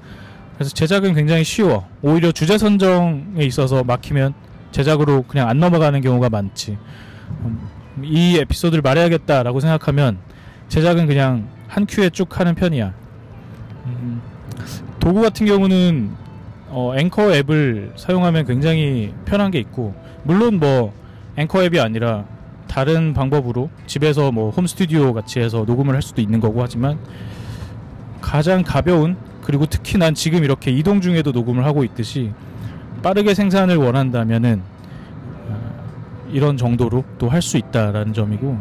그래서 0.55 0.73
제작은 0.73 1.13
굉장히 1.13 1.43
쉬워. 1.43 1.87
오히려 2.01 2.31
주제 2.31 2.57
선정에 2.57 3.43
있어서 3.43 3.83
막히면 3.83 4.33
제작으로 4.71 5.23
그냥 5.23 5.49
안 5.49 5.59
넘어가는 5.59 5.99
경우가 6.01 6.29
많지. 6.29 6.77
음, 7.43 7.59
이 8.03 8.37
에피소드를 8.37 8.81
말해야겠다라고 8.81 9.59
생각하면 9.59 10.17
제작은 10.69 11.07
그냥 11.07 11.47
한 11.67 11.85
큐에 11.85 12.09
쭉 12.09 12.39
하는 12.39 12.55
편이야. 12.55 12.93
음, 13.85 14.21
도구 14.99 15.21
같은 15.21 15.45
경우는 15.45 16.11
어, 16.69 16.93
앵커 16.97 17.33
앱을 17.33 17.93
사용하면 17.95 18.45
굉장히 18.45 19.13
편한 19.25 19.51
게 19.51 19.59
있고 19.59 19.93
물론 20.23 20.59
뭐 20.59 20.93
앵커 21.37 21.63
앱이 21.63 21.79
아니라 21.79 22.25
다른 22.67 23.13
방법으로 23.13 23.69
집에서 23.87 24.31
뭐 24.31 24.49
홈스튜디오 24.49 25.13
같이 25.13 25.39
해서 25.39 25.63
녹음을 25.65 25.93
할 25.93 26.01
수도 26.01 26.21
있는 26.21 26.39
거고 26.39 26.61
하지만 26.61 26.97
가장 28.19 28.63
가벼운 28.63 29.15
그리고 29.43 29.65
특히 29.67 29.97
난 29.97 30.15
지금 30.15 30.43
이렇게 30.43 30.71
이동 30.71 30.99
중에도 30.99 31.31
녹음을 31.31 31.63
하고 31.65 31.83
있듯이 31.83 32.31
빠르게 33.03 33.35
생산을 33.35 33.77
원한다면은 33.77 34.61
어, 34.63 34.74
이런 36.31 36.57
정도로 36.57 37.03
또 37.17 37.27
할 37.29 37.41
수 37.41 37.57
있다라는 37.57 38.13
점이고 38.13 38.57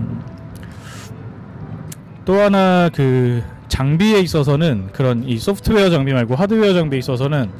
음, 0.00 0.20
또 2.24 2.34
하나 2.40 2.88
그 2.92 3.42
장비에 3.68 4.20
있어서는 4.20 4.88
그런 4.92 5.24
이 5.24 5.36
소프트웨어 5.38 5.90
장비 5.90 6.12
말고 6.12 6.34
하드웨어 6.34 6.72
장비에 6.74 6.98
있어서는 6.98 7.50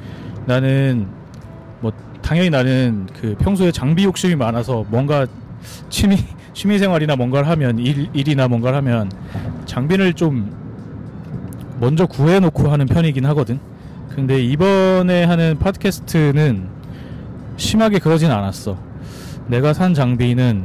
나는 0.46 1.06
뭐 1.80 1.92
당연히 2.22 2.50
나는 2.50 3.06
그 3.20 3.34
평소에 3.38 3.70
장비 3.72 4.04
욕심이 4.04 4.34
많아서 4.36 4.84
뭔가 4.88 5.26
취미 5.88 6.16
취미 6.54 6.78
생활이나 6.78 7.16
뭔가를 7.16 7.48
하면 7.48 7.78
일, 7.78 8.08
일이나 8.12 8.46
뭔가를 8.46 8.78
하면 8.78 9.10
장비를 9.66 10.12
좀 10.14 10.54
먼저 11.80 12.06
구해 12.06 12.38
놓고 12.38 12.68
하는 12.68 12.86
편이긴 12.86 13.26
하거든. 13.26 13.58
근데 14.14 14.40
이번에 14.40 15.24
하는 15.24 15.58
팟캐스트는 15.58 16.68
심하게 17.56 17.98
그러진 17.98 18.30
않았어. 18.30 18.78
내가 19.46 19.72
산 19.72 19.94
장비는 19.94 20.64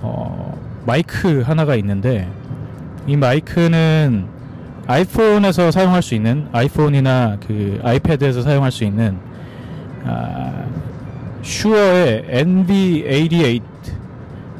어, 0.00 0.58
마이크 0.86 1.42
하나가 1.42 1.74
있는데 1.76 2.28
이 3.06 3.16
마이크는 3.16 4.26
아이폰에서 4.86 5.70
사용할 5.70 6.02
수 6.02 6.14
있는 6.14 6.48
아이폰이나 6.52 7.38
그 7.46 7.78
아이패드에서 7.82 8.42
사용할 8.42 8.72
수 8.72 8.84
있는 8.84 9.18
아, 10.04 10.64
슈어의 11.42 12.24
NV88 12.30 13.62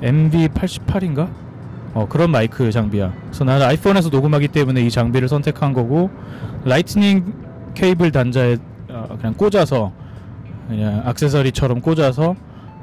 MV88인가? 0.02 1.28
어, 1.94 2.06
그런 2.08 2.30
마이크 2.30 2.70
장비야. 2.70 3.12
그래서 3.24 3.44
나는 3.44 3.66
아이폰에서 3.66 4.10
녹음하기 4.10 4.48
때문에 4.48 4.82
이 4.82 4.90
장비를 4.90 5.28
선택한 5.28 5.72
거고 5.72 6.10
Lightning 6.64 7.32
케이블 7.74 8.12
단자에 8.12 8.58
어, 8.90 9.16
그냥 9.18 9.34
꽂아서 9.34 9.92
그냥 10.68 11.02
악세서리처럼 11.06 11.80
꽂아서 11.80 12.36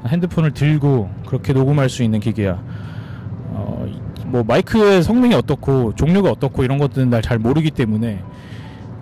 핸드폰을 0.07 0.51
들고 0.51 1.09
그렇게 1.27 1.53
녹음할 1.53 1.89
수 1.89 2.03
있는 2.03 2.19
기계야. 2.19 2.62
어, 3.50 3.88
뭐 4.25 4.43
마이크의 4.43 5.03
성능이 5.03 5.33
어떻고 5.35 5.93
종류가 5.95 6.31
어떻고 6.31 6.63
이런 6.63 6.77
것들은 6.77 7.09
날 7.09 7.21
잘 7.21 7.39
모르기 7.39 7.71
때문에 7.71 8.21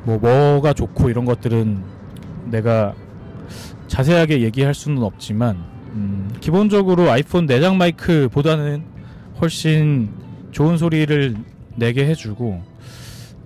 뭐 0.04 0.18
뭐가 0.18 0.74
좋고 0.74 1.10
이런 1.10 1.26
것들은 1.26 1.82
내가 2.46 2.94
자세하게 3.88 4.42
얘기할 4.42 4.74
수는 4.74 5.04
없지만 5.04 5.58
음, 5.94 6.30
기본적으로 6.40 7.10
아이폰 7.12 7.46
내장 7.46 7.78
마이크보다는 7.78 8.84
훨씬 9.42 10.10
좋은 10.52 10.78
소리를 10.78 11.36
내게 11.76 12.06
해주고 12.06 12.62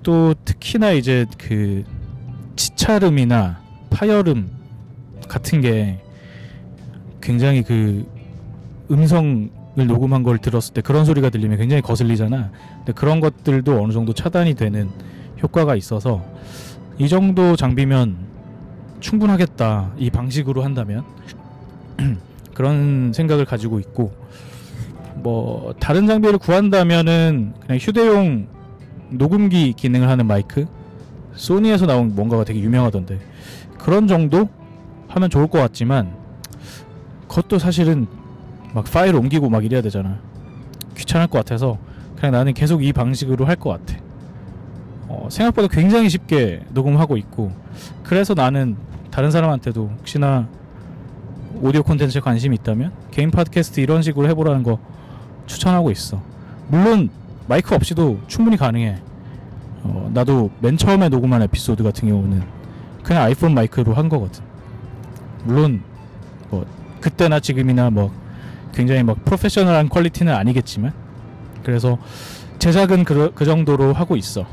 또 0.04 0.34
특히나 0.46 0.92
이제 0.92 1.26
그 1.38 1.84
치찰음이나 2.56 3.60
파열음 3.90 4.50
같은 5.28 5.62
게 5.62 6.00
굉장히 7.28 7.62
그 7.62 8.06
음성을 8.90 9.50
녹음한 9.76 10.24
걸 10.24 10.38
들었을 10.38 10.74
때 10.74 10.80
그런 10.80 11.04
소리가 11.04 11.30
들리면 11.30 11.58
굉장히 11.58 11.82
거슬리잖아. 11.82 12.52
근데 12.78 12.94
그런 12.94 13.20
것들도 13.20 13.84
어느 13.84 13.92
정도 13.92 14.14
차단이 14.14 14.54
되는 14.54 14.90
효과가 15.44 15.76
있어서 15.76 16.24
이 16.98 17.10
정도 17.10 17.58
장비면 17.58 18.16
충분하겠다. 19.02 19.92
이 19.98 20.10
방식으로 20.10 20.64
한다면 20.64 21.04
그런 22.56 23.12
생각을 23.14 23.44
가지고 23.44 23.82
있고 23.82 24.14
뭐 25.16 25.76
다른 25.82 26.08
장비를 26.08 26.38
구한다면은 26.38 27.56
그냥 27.60 27.78
휴대용 27.78 28.48
녹음기 29.10 29.74
기능을 29.74 30.08
하는 30.08 30.28
마이크 30.28 30.66
소니에서 31.36 31.88
나온 31.88 32.16
뭔가가 32.16 32.46
되게 32.46 32.62
유명하던데 32.62 33.20
그런 33.78 34.08
정도 34.08 34.48
하면 35.10 35.30
좋을 35.30 35.48
것 35.48 35.60
같지만 35.60 36.17
그것도 37.28 37.60
사실은 37.60 38.08
막 38.74 38.86
파일 38.92 39.16
옮기고 39.16 39.50
막 39.50 39.64
이래야 39.66 39.82
되잖아 39.82 40.20
귀찮을 40.96 41.28
것 41.28 41.40
같아서 41.40 41.78
그냥 42.16 42.32
나는 42.34 42.54
계속 42.54 42.84
이 42.84 42.92
방식으로 42.94 43.46
할 43.46 43.56
것 43.56 43.70
같아 43.70 44.00
어, 45.08 45.28
생각보다 45.32 45.68
굉장히 45.68 46.10
쉽게 46.10 46.64
녹음하고 46.74 47.18
있고 47.18 47.52
그래서 48.04 48.34
나는 48.34 48.76
다른 49.12 49.32
사람한테도 49.32 49.92
혹시나 50.00 50.48
오디오 51.62 51.82
콘텐츠에 51.84 52.22
관심이 52.22 52.56
있다면 52.56 52.92
개인 53.12 53.32
팟캐스트 53.32 53.80
이런 53.80 54.02
식으로 54.02 54.28
해보라는 54.30 54.62
거 54.64 54.78
추천하고 55.48 55.90
있어. 55.92 56.22
물론 56.68 57.10
마이크 57.48 57.74
없이도 57.74 58.20
충분히 58.28 58.58
가능해. 58.58 58.98
어, 59.84 60.12
나도 60.14 60.52
맨 60.60 60.78
처음에 60.78 61.10
녹음한 61.10 61.42
에피소드 61.44 61.82
같은 61.82 62.10
경우는 62.10 62.44
그냥 63.02 63.24
아이폰 63.24 63.54
마이크로 63.56 63.94
한 63.94 64.08
거거든. 64.10 64.44
물론 65.46 65.82
뭐 66.52 66.66
그때나 67.02 67.40
지금이나 67.40 67.90
뭐 67.90 68.12
굉장히 68.74 69.04
막 69.04 69.24
프로페셔널한 69.26 69.90
퀄리티는 69.90 70.34
아니겠지만 70.34 70.94
그래서 71.64 71.98
제작은 72.60 73.04
그, 73.04 73.32
그 73.34 73.46
정도로 73.46 73.94
하고 73.94 74.16
있어. 74.16 74.46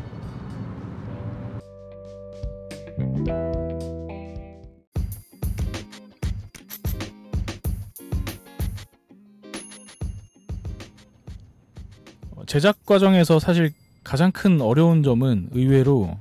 제작 12.46 12.86
과정에서 12.86 13.40
사실 13.40 13.72
가장 14.04 14.30
큰 14.30 14.60
어려운 14.60 15.02
점은 15.02 15.48
의외로 15.52 16.16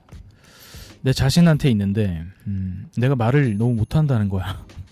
내 1.02 1.14
자신한테 1.14 1.70
있는데 1.70 2.24
음, 2.48 2.88
내가 2.98 3.16
말을 3.16 3.58
너무 3.58 3.76
못한다는 3.76 4.30
거야. 4.30 4.66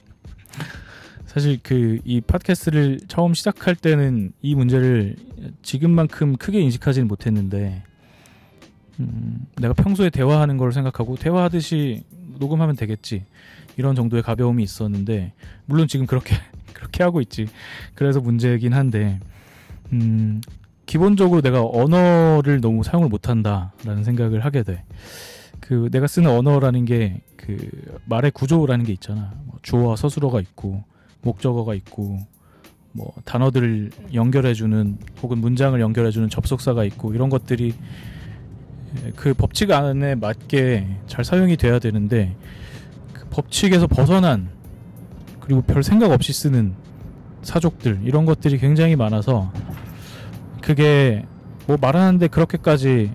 사실 1.32 1.60
그 1.64 2.00
이 2.04 2.20
팟캐스트를 2.20 3.00
처음 3.08 3.34
시작할 3.34 3.76
때는 3.76 4.34
이 4.42 4.54
문제를 4.54 5.16
지금만큼 5.62 6.36
크게 6.36 6.60
인식하지는 6.60 7.08
못했는데 7.08 7.84
음, 9.00 9.46
내가 9.56 9.74
평소에 9.74 10.10
대화하는 10.10 10.58
걸 10.58 10.74
생각하고 10.74 11.16
대화하듯이 11.16 12.04
녹음하면 12.38 12.76
되겠지 12.76 13.24
이런 13.78 13.96
정도의 13.96 14.24
가벼움이 14.24 14.62
있었는데 14.62 15.32
물론 15.66 15.88
지금 15.88 16.06
그렇게 16.06 16.36
그렇게 16.74 17.04
하고 17.04 17.22
있지 17.22 17.48
그래서 17.96 18.20
문제긴 18.20 18.74
한데 18.74 19.20
음, 19.94 20.42
기본적으로 20.86 21.42
내가 21.42 21.64
언어를 21.66 22.60
너무 22.60 22.84
사용을 22.84 23.08
못한다라는 23.08 24.04
생각을 24.04 24.44
하게 24.44 24.64
돼. 24.64 24.84
그 25.62 25.90
내가 25.92 26.08
쓰는 26.08 26.30
언어라는 26.30 26.86
게 26.86 27.22
그 27.42 27.58
말의 28.06 28.32
구조라는 28.32 28.86
게 28.86 28.94
있잖아. 28.94 29.34
뭐 29.46 29.58
주어와 29.62 29.96
서술어가 29.96 30.40
있고 30.42 30.84
목적어가 31.22 31.74
있고 31.76 32.20
뭐 32.94 33.14
단어들을 33.26 33.92
연결해주는 34.14 34.98
혹은 35.22 35.38
문장을 35.38 35.80
연결해주는 35.80 36.30
접속사가 36.30 36.84
있고 36.86 37.14
이런 37.14 37.30
것들이 37.30 37.74
그 39.16 39.34
법칙 39.34 39.72
안에 39.72 40.16
맞게 40.16 40.88
잘 41.08 41.24
사용이 41.24 41.56
돼야 41.56 41.80
되는데 41.80 42.36
그 43.14 43.26
법칙에서 43.30 43.88
벗어난 43.88 44.50
그리고 45.40 45.62
별 45.62 45.84
생각 45.84 46.12
없이 46.12 46.34
쓰는 46.34 46.74
사족들 47.42 48.02
이런 48.04 48.26
것들이 48.26 48.58
굉장히 48.58 48.96
많아서 48.96 49.52
그게 50.62 51.26
뭐 51.68 51.78
말하는데 51.80 52.28
그렇게까지 52.28 53.12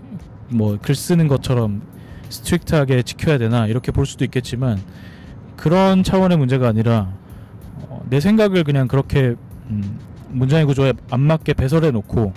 뭐 0.48 0.78
글 0.80 0.94
쓰는 0.94 1.28
것처럼 1.28 1.82
strict하게 2.28 3.02
지켜야 3.02 3.38
되나 3.38 3.66
이렇게 3.66 3.92
볼 3.92 4.06
수도 4.06 4.24
있겠지만 4.24 4.80
그런 5.56 6.02
차원의 6.02 6.38
문제가 6.38 6.68
아니라 6.68 7.12
어, 7.12 7.25
내 8.08 8.20
생각을 8.20 8.64
그냥 8.64 8.88
그렇게 8.88 9.34
음, 9.70 9.98
문장의 10.30 10.64
구조에 10.66 10.92
안 11.10 11.20
맞게 11.20 11.54
배설해 11.54 11.90
놓고 11.90 12.32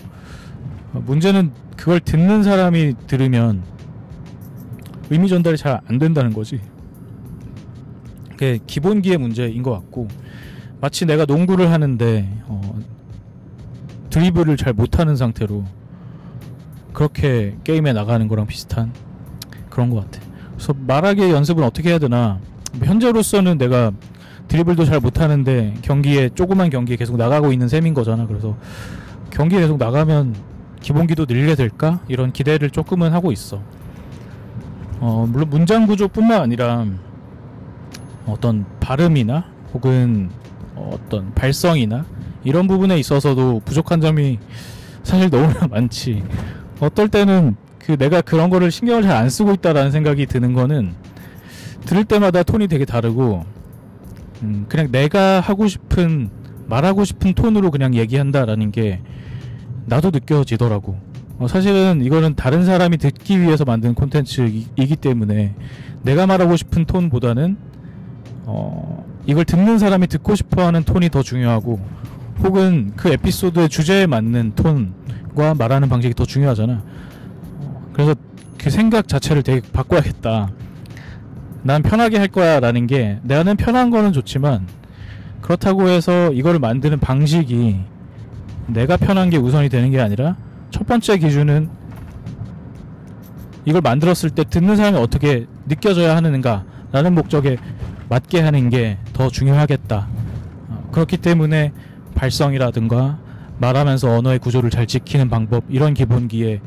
어, 0.94 1.04
문제는 1.06 1.52
그걸 1.78 2.00
듣는 2.00 2.44
사람이 2.44 2.96
들으면 3.08 3.64
의미 5.10 5.28
전달이 5.28 5.58
잘 5.58 5.80
안 5.88 5.98
된다는 5.98 6.34
거지. 6.34 6.60
그게 8.32 8.60
기본기의 8.66 9.18
문제인 9.18 9.64
것 9.64 9.72
같고 9.72 10.08
마치 10.82 11.06
내가 11.06 11.26
농구를 11.26 11.72
하는데 11.72 12.42
어, 12.46 12.80
드리블을 14.10 14.56
잘 14.58 14.74
못하는 14.74 15.16
상태로 15.16 15.66
그렇게 16.94 17.58
게임에 17.64 17.94
나가는 17.94 18.28
거랑 18.28 18.48
비슷한 18.48 18.92
그런 19.70 19.90
것 19.90 20.10
같아. 20.10 20.26
그래서 20.54 20.74
말하기 20.74 21.30
연습은 21.32 21.64
어떻게 21.64 21.90
해야 21.90 22.00
되나? 22.00 22.40
현재로서는 22.84 23.58
내가 23.58 23.92
드리블도 24.50 24.84
잘 24.86 25.00
못하는데 25.00 25.76
경기에 25.82 26.30
조그만 26.36 26.70
경기에 26.70 26.98
계속 26.98 27.18
나가고 27.18 27.54
있는 27.54 27.68
셈인 27.70 27.94
거잖아. 27.94 28.28
그래서 28.28 28.58
경기에 29.30 29.60
계속 29.62 29.78
나가면 29.78 30.36
기본기도 30.82 31.26
늘게 31.30 31.56
될까? 31.56 32.00
이런 32.08 32.34
기대를 32.34 32.70
조금은 32.72 33.14
하고 33.14 33.32
있어. 33.32 33.62
어, 35.00 35.26
물론 35.30 35.50
문장 35.50 35.86
구조뿐만 35.88 36.42
아니라 36.42 36.86
어떤 38.26 38.66
발음이나 38.80 39.46
혹은 39.74 40.30
어떤 40.76 41.34
발성이나 41.36 42.06
이런 42.44 42.68
부분에 42.68 42.98
있어서도 42.98 43.62
부족한 43.66 44.02
점이 44.02 44.40
사실 45.04 45.30
너무나 45.30 45.68
많지. 45.70 46.24
어떨 46.80 47.08
때는 47.10 47.56
그 47.78 47.98
내가 47.98 48.22
그런 48.22 48.50
거를 48.50 48.72
신경을 48.72 49.04
잘 49.04 49.12
안 49.16 49.30
쓰고 49.30 49.54
있다라는 49.54 49.92
생각이 49.92 50.26
드는 50.26 50.54
거는 50.54 50.94
들을 51.86 52.04
때마다 52.04 52.44
톤이 52.44 52.68
되게 52.68 52.86
다르고 52.86 53.46
음, 54.44 54.66
그냥 54.70 54.92
내가 54.92 55.40
하고 55.40 55.68
싶은 55.68 56.30
말하고 56.68 57.04
싶은 57.04 57.34
톤으로 57.34 57.72
그냥 57.72 57.94
얘기한다라는 57.96 58.72
게 58.72 59.02
나도 59.86 60.12
느껴지더라고. 60.12 60.98
어, 61.40 61.48
사실은 61.48 62.02
이거는 62.04 62.36
다른 62.36 62.66
사람이 62.66 62.98
듣기 62.98 63.42
위해서 63.42 63.66
만든 63.66 63.94
콘텐츠이기 63.94 64.96
때문에 64.98 65.56
내가 66.04 66.28
말하고 66.28 66.56
싶은 66.56 66.86
톤보다는 66.86 67.58
어, 68.46 69.06
이걸 69.26 69.46
듣는 69.46 69.80
사람이 69.80 70.08
듣고 70.08 70.36
싶어하는 70.36 70.84
톤이 70.84 71.10
더 71.10 71.24
중요하고 71.24 71.80
혹은 72.44 72.94
그 72.96 73.10
에피소드의 73.10 73.70
주제에 73.70 74.06
맞는 74.06 74.54
톤과 74.56 75.56
말하는 75.58 75.90
방식이 75.90 76.14
더 76.14 76.26
중요하잖아. 76.26 76.84
그래서 77.94 78.16
그 78.58 78.70
생각 78.70 79.08
자체를 79.08 79.44
되게 79.44 79.62
바꿔야겠다. 79.72 80.52
난 81.64 81.82
편하게 81.82 82.18
할 82.18 82.28
거야 82.28 82.60
라는 82.60 82.88
게 82.88 83.20
나는 83.24 83.56
편한 83.56 83.90
거는 83.90 84.14
좋지만 84.14 84.68
그렇다고 85.42 85.88
해서 85.90 86.32
이거를 86.32 86.60
만드는 86.60 87.00
방식이 87.00 87.80
내가 88.68 88.98
편한 88.98 89.30
게 89.30 89.38
우선이 89.38 89.70
되는 89.70 89.92
게 89.92 90.00
아니라 90.00 90.36
첫 90.72 90.86
번째 90.88 91.18
기준은 91.18 91.70
이걸 93.66 93.82
만들었을 93.82 94.30
때 94.32 94.44
듣는 94.44 94.76
사람이 94.76 94.98
어떻게 94.98 95.48
느껴져야 95.68 96.16
하는가 96.16 96.64
라는 96.92 97.14
목적에 97.14 97.58
맞게 98.10 98.40
하는 98.42 98.70
게 98.70 98.98
더 99.20 99.28
중요하겠다. 99.28 100.08
어, 100.70 100.90
그렇기 100.94 101.18
때문에 101.18 101.74
발성이라든가 102.16 103.20
말하면서 103.58 104.10
언어의 104.10 104.40
구조를 104.40 104.70
잘 104.70 104.88
지키는 104.88 105.30
방법 105.30 105.66
이런 105.68 105.94
기본기의 105.94 106.62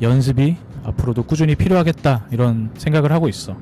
연습이 0.00 0.56
앞으로도 0.84 1.24
꾸준히 1.24 1.56
필요하겠다 1.56 2.26
이런 2.30 2.70
생각을 2.76 3.10
하고 3.10 3.28
있어. 3.28 3.56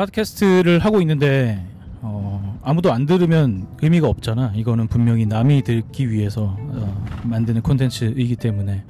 팟캐스트를 0.00 0.78
하고 0.78 1.02
있는데 1.02 1.62
어, 2.00 2.58
아무도 2.62 2.90
안 2.90 3.04
들으면 3.04 3.66
의미가 3.82 4.08
없잖아. 4.08 4.52
이거는 4.56 4.86
분명히 4.88 5.26
남이 5.26 5.62
듣기 5.62 6.10
위해서 6.10 6.56
어, 6.58 7.06
만드는 7.24 7.60
콘텐츠이기 7.60 8.36
때문에 8.36 8.84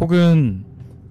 혹은 0.00 0.64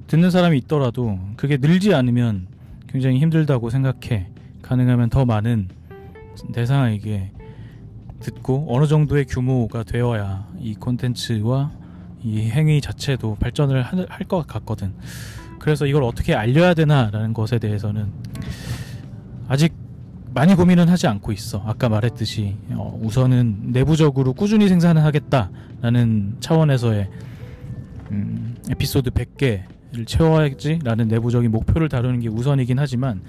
듣는 0.08 0.32
사람이 0.32 0.58
있더라도 0.60 1.18
그게 1.38 1.56
늘지 1.56 1.94
않으면 1.94 2.48
굉장히 2.90 3.20
힘들다고 3.20 3.70
생각해. 3.70 4.28
가능하면 4.62 5.10
더 5.10 5.24
많은 5.24 5.70
대상에게 6.54 7.32
듣고 8.20 8.66
어느 8.68 8.86
정도의 8.86 9.24
규모가 9.26 9.84
되어야 9.84 10.50
이 10.60 10.76
콘텐츠와 10.76 11.72
이 12.22 12.42
행위 12.50 12.82
자체도 12.82 13.38
발전을 13.40 13.82
할 13.84 14.26
것 14.28 14.46
같거든. 14.46 14.94
그래서 15.60 15.86
이걸 15.86 16.04
어떻게 16.04 16.36
알려야 16.36 16.74
되나라는 16.74 17.34
것에 17.34 17.60
대해서는 17.60 18.12
아직 19.48 19.74
많이 20.34 20.56
고민은 20.56 20.90
하지 20.90 21.08
않고 21.08 21.32
있어. 21.32 21.64
아까 21.66 21.90
말했듯이 21.90 22.58
어, 22.72 23.00
우선은 23.02 23.72
내부적으로 23.72 24.34
꾸준히 24.34 24.68
생산을 24.68 25.04
하겠다라는 25.04 26.38
차원에서의 26.40 27.10
음, 28.12 28.56
에피소드 28.70 29.12
100개를 29.12 30.06
채워야지라는 30.06 31.08
내부적인 31.08 31.50
목표를 31.52 31.90
다루는 31.90 32.20
게 32.20 32.30
우선이긴 32.30 32.78
하지만 32.80 33.22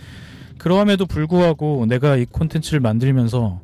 그럼에도 0.58 1.06
불구하고 1.06 1.86
내가 1.86 2.16
이 2.16 2.26
콘텐츠를 2.26 2.80
만들면서 2.80 3.60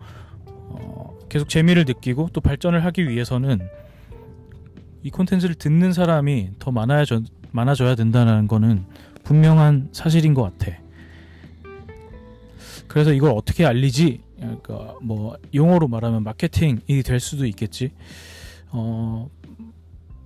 어, 0.46 1.18
계속 1.28 1.48
재미를 1.48 1.84
느끼고 1.86 2.30
또 2.32 2.40
발전을 2.40 2.84
하기 2.84 3.08
위해서는 3.08 3.60
이 5.02 5.10
콘텐츠를 5.10 5.54
듣는 5.54 5.92
사람이 5.92 6.52
더 6.58 6.70
많아져, 6.70 7.20
많아져야 7.50 7.94
된다는 7.94 8.48
거는 8.48 8.86
분명한 9.24 9.88
사실인 9.92 10.32
것 10.34 10.42
같아. 10.42 10.83
그래서 12.86 13.12
이걸 13.12 13.30
어떻게 13.30 13.64
알리지? 13.64 14.20
그러니까 14.36 14.94
뭐 15.02 15.36
용어로 15.54 15.88
말하면 15.88 16.22
마케팅이 16.22 17.02
될 17.04 17.20
수도 17.20 17.46
있겠지. 17.46 17.92
어, 18.70 19.28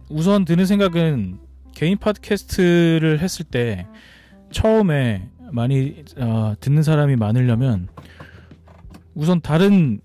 우선 0.09 0.45
드는 0.45 0.67
생각은 0.67 1.39
개인 1.75 1.99
팟캐스트를 1.99 3.21
했을 3.21 3.45
때 3.45 3.87
처음에 4.51 5.29
많이 5.53 6.05
어, 6.17 6.55
듣는 6.61 6.83
사람이 6.83 7.17
많으려면 7.17 7.89
우선 9.15 9.41
다른 9.41 10.01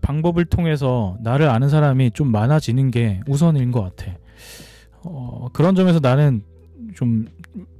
방법을 0.00 0.44
통해서 0.44 1.16
나를 1.20 1.48
아는 1.48 1.68
사람이 1.68 2.12
좀 2.12 2.30
많아지는 2.30 2.90
게 2.90 3.20
우선인 3.26 3.70
것 3.70 3.82
같아. 3.82 4.16
어, 5.02 5.48
그런 5.52 5.74
점에서 5.74 5.98
나는 6.00 6.42
좀 6.94 7.26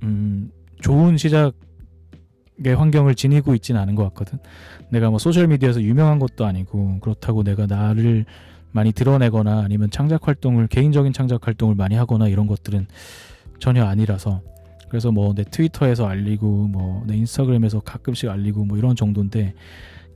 음, 0.02 0.50
좋은 0.80 1.16
시작 1.16 1.52
의 2.62 2.74
환경을 2.76 3.14
지니고 3.14 3.54
있지는 3.54 3.80
않은 3.80 3.94
것 3.94 4.04
같거든. 4.04 4.38
내가 4.90 5.08
뭐 5.10 5.18
소셜 5.18 5.46
미디어에서 5.48 5.80
유명한 5.82 6.18
것도 6.18 6.44
아니고 6.44 6.98
그렇다고 7.00 7.42
내가 7.42 7.66
나를 7.66 8.26
많이 8.72 8.92
드러내거나 8.92 9.60
아니면 9.60 9.90
창작 9.90 10.28
활동을 10.28 10.66
개인적인 10.68 11.12
창작 11.12 11.46
활동을 11.46 11.74
많이 11.74 11.94
하거나 11.96 12.28
이런 12.28 12.46
것들은 12.46 12.86
전혀 13.58 13.84
아니라서 13.84 14.42
그래서 14.90 15.10
뭐 15.10 15.34
내 15.34 15.44
트위터에서 15.44 16.06
알리고 16.06 16.68
뭐 16.68 17.04
내 17.06 17.16
인스타그램에서 17.16 17.80
가끔씩 17.80 18.28
알리고 18.28 18.64
뭐 18.64 18.76
이런 18.76 18.94
정도인데 18.94 19.54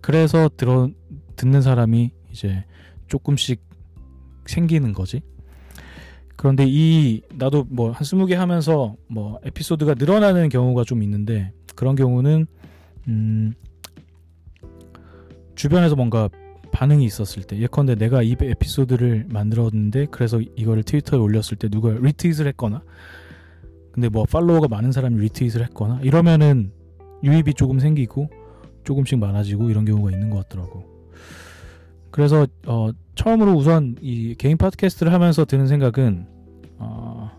그래서 0.01 0.51
들어 0.57 0.91
듣는 1.37 1.63
사람이 1.63 2.11
이제 2.31 2.65
조금씩 3.09 3.63
생기는 4.47 4.93
거지. 4.93 5.23
그런데 6.37 6.65
이 6.69 7.23
나도 7.33 7.65
뭐 7.71 7.93
한 7.93 8.05
스무 8.05 8.27
개 8.27 8.35
하면서 8.35 8.97
뭐 9.09 9.41
에피소드가 9.45 9.95
늘어나는 9.95 10.49
경우가 10.51 10.85
좀 10.85 11.03
있는데 11.03 11.53
그런 11.75 11.97
경우는 11.97 12.47
음 13.09 13.55
주변에서 15.55 15.97
뭔가 15.97 16.29
반응이 16.73 17.05
있었을 17.05 17.45
때 17.45 17.59
예컨대 17.59 17.95
내가 17.95 18.23
이 18.23 18.35
에피소드를 18.41 19.27
만들었는데 19.29 20.07
그래서 20.11 20.41
이거를 20.41 20.83
트위터에 20.83 21.19
올렸을 21.19 21.57
때 21.59 21.69
누가 21.69 21.91
리트윗을 21.91 22.47
했거나 22.49 22.83
근데 23.93 24.09
뭐 24.09 24.25
팔로워가 24.25 24.67
많은 24.69 24.91
사람이 24.91 25.21
리트윗을 25.21 25.63
했거나 25.67 26.01
이러면은 26.03 26.73
유입이 27.23 27.55
조금 27.55 27.79
생기고 27.79 28.29
조금씩 28.83 29.19
많아지고 29.19 29.71
이런 29.71 29.85
경우가 29.85 30.11
있는 30.11 30.31
것 30.31 30.39
같더라고. 30.43 30.85
그래서 32.11 32.47
어 32.67 32.91
처음으로 33.15 33.53
우선 33.53 33.97
이 34.01 34.35
개인 34.37 34.57
팟캐스트를 34.57 35.13
하면서 35.13 35.45
드는 35.45 35.67
생각은 35.67 36.27
어 36.79 37.31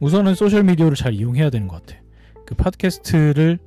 우선은 0.00 0.34
소셜 0.34 0.64
미디어를 0.64 0.96
잘 0.96 1.14
이용해야 1.14 1.50
되는 1.50 1.68
것 1.68 1.84
같아. 1.84 2.01
그 2.52 2.54
팟캐스트를 2.54 3.58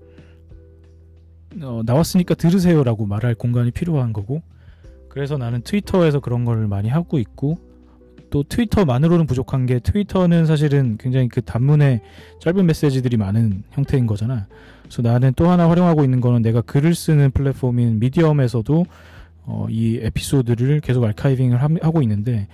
어, 1.62 1.82
나왔으니까 1.86 2.36
들으세요라고 2.36 3.06
말할 3.06 3.34
공간이 3.34 3.72
필요한 3.72 4.14
거고 4.14 4.42
그래서 5.10 5.38
나는 5.38 5.62
트위터에서 5.62 6.20
그런 6.20 6.46
걸 6.46 6.68
많이 6.68 6.90
하고 6.90 7.18
있고 7.18 7.58
또 8.30 8.44
트위터만으로는 8.44 9.26
부족한 9.26 9.66
게 9.66 9.80
트위터는 9.80 10.46
사실은 10.46 10.98
굉장히 11.00 11.30
그 11.30 11.42
단문의 11.42 12.02
짧은 12.42 12.66
메시지들이 12.66 13.18
많은 13.18 13.64
형태인 13.72 14.08
거잖아. 14.08 14.48
그래서 14.84 15.02
나는 15.02 15.34
또 15.36 15.50
하나 15.50 15.70
활용하고 15.70 16.04
있는 16.04 16.22
거는 16.22 16.42
내가 16.42 16.62
글을 16.62 16.94
쓰는 16.94 17.32
플랫폼인 17.32 18.00
미디엄에서도 18.00 18.86
어, 19.46 19.68
이 19.70 20.00
에피소드를 20.02 20.82
계속 20.82 21.04
아카이빙을 21.06 21.62
하고 21.62 22.02
있는데 22.02 22.48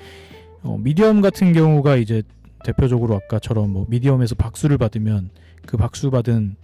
어, 0.62 0.78
미디엄 0.80 1.22
같은 1.22 1.52
경우가 1.52 1.96
이제 1.96 2.22
대표적으로 2.63 3.15
아까처럼 3.15 3.72
뭐 3.72 3.86
미디엄에서 3.89 4.36
박수를 4.36 4.78
받으면 4.78 5.30
그 5.65 5.78
박수 5.78 6.12
받은 6.12 6.56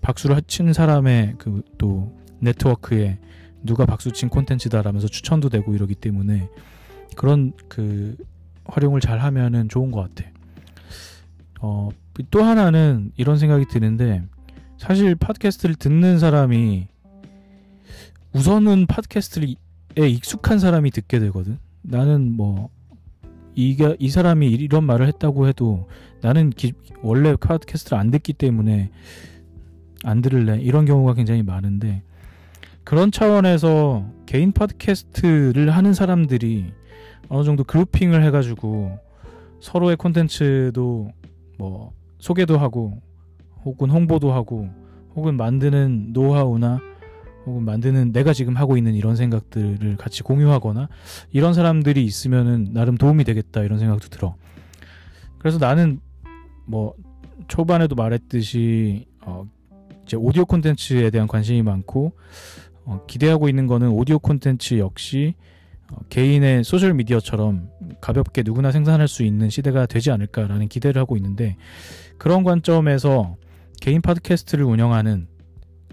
박수를 0.00 0.40
친 0.46 0.72
사람의 0.72 1.36
그 1.38 1.62
또 1.78 2.12
네트워크에 2.40 3.18
누가 3.62 3.86
박수 3.86 4.12
친 4.12 4.28
콘텐츠다라면서 4.28 5.08
추천도 5.08 5.48
되고 5.48 5.74
이러기 5.74 5.94
때문에 5.94 6.48
그런 7.16 7.52
그 7.68 8.16
활용을 8.66 9.00
잘 9.00 9.18
하면은 9.18 9.68
좋은 9.68 9.90
것 9.90 10.02
같아. 10.02 10.30
어, 11.60 11.90
또 12.30 12.42
하나는 12.42 13.12
이런 13.16 13.38
생각이 13.38 13.66
드는데 13.70 14.22
사실 14.78 15.14
팟캐스트를 15.14 15.76
듣는 15.76 16.18
사람이 16.18 16.88
우선은 18.32 18.86
팟캐스트에 18.86 19.54
익숙한 19.96 20.58
사람이 20.58 20.90
듣게 20.90 21.18
되거든. 21.20 21.58
나는 21.82 22.32
뭐 22.32 22.68
이가 23.54 23.96
이 23.98 24.08
사람이 24.08 24.48
이런 24.48 24.84
말을 24.84 25.06
했다고 25.08 25.48
해도 25.48 25.88
나는 26.20 26.50
기, 26.50 26.72
원래 27.02 27.36
팟캐스트를 27.36 27.98
안 27.98 28.10
듣기 28.10 28.32
때문에 28.32 28.90
안 30.04 30.20
들을래. 30.20 30.60
이런 30.60 30.84
경우가 30.84 31.14
굉장히 31.14 31.42
많은데 31.42 32.02
그런 32.84 33.10
차원에서 33.10 34.04
개인 34.26 34.52
팟캐스트를 34.52 35.70
하는 35.70 35.94
사람들이 35.94 36.72
어느 37.28 37.44
정도 37.44 37.64
그룹핑을 37.64 38.22
해가지고 38.24 38.98
서로의 39.60 39.96
콘텐츠도 39.96 41.08
뭐 41.58 41.92
소개도 42.18 42.58
하고 42.58 43.00
혹은 43.64 43.90
홍보도 43.90 44.32
하고 44.32 44.68
혹은 45.14 45.36
만드는 45.36 46.12
노하우나 46.12 46.80
혹은 47.46 47.64
만드는 47.64 48.12
내가 48.12 48.32
지금 48.32 48.56
하고 48.56 48.76
있는 48.76 48.94
이런 48.94 49.16
생각들을 49.16 49.96
같이 49.96 50.22
공유하거나 50.22 50.88
이런 51.32 51.54
사람들이 51.54 52.04
있으면은 52.04 52.72
나름 52.72 52.96
도움이 52.96 53.24
되겠다 53.24 53.62
이런 53.62 53.78
생각도 53.78 54.08
들어. 54.08 54.36
그래서 55.38 55.58
나는 55.58 56.00
뭐 56.66 56.94
초반에도 57.48 57.94
말했듯이 57.94 59.06
어 59.20 59.46
이제 60.04 60.16
오디오 60.16 60.44
콘텐츠에 60.44 61.10
대한 61.10 61.26
관심이 61.26 61.62
많고 61.62 62.12
어 62.84 63.04
기대하고 63.06 63.48
있는 63.48 63.66
거는 63.66 63.90
오디오 63.90 64.18
콘텐츠 64.18 64.78
역시 64.78 65.34
어, 65.92 65.98
개인의 66.08 66.64
소셜 66.64 66.94
미디어처럼 66.94 67.68
가볍게 68.00 68.42
누구나 68.42 68.72
생산할 68.72 69.08
수 69.08 69.22
있는 69.22 69.50
시대가 69.50 69.86
되지 69.86 70.10
않을까라는 70.10 70.68
기대를 70.68 71.00
하고 71.00 71.16
있는데 71.16 71.56
그런 72.16 72.42
관점에서 72.42 73.36
개인 73.80 74.00
팟캐스트를 74.00 74.64
운영하는 74.64 75.26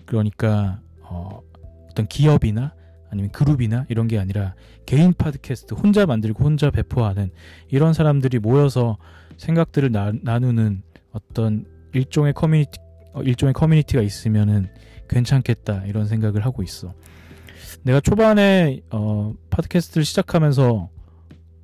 그러니까 0.05 0.79
어, 1.11 1.41
어떤 1.89 2.07
기업이나 2.07 2.73
아니면 3.11 3.31
그룹이나 3.31 3.85
이런 3.89 4.07
게 4.07 4.17
아니라 4.17 4.55
개인 4.85 5.13
팟캐스트 5.13 5.73
혼자 5.73 6.05
만들고 6.05 6.43
혼자 6.43 6.71
배포하는 6.71 7.29
이런 7.67 7.93
사람들이 7.93 8.39
모여서 8.39 8.97
생각들을 9.37 9.91
나, 9.91 10.39
누는 10.39 10.81
어떤 11.11 11.65
일종의 11.93 12.33
커뮤니티 12.33 12.79
어, 13.13 13.21
일종의 13.21 13.53
커뮤니티가 13.53 14.01
있으면은 14.01 14.69
괜찮겠다 15.09 15.83
이런 15.85 16.07
생각을 16.07 16.45
하고 16.45 16.63
있어. 16.63 16.93
내가 17.83 17.99
초반에 17.99 18.79
어, 18.89 19.33
팟캐스트를 19.49 20.05
시작하면서 20.05 20.89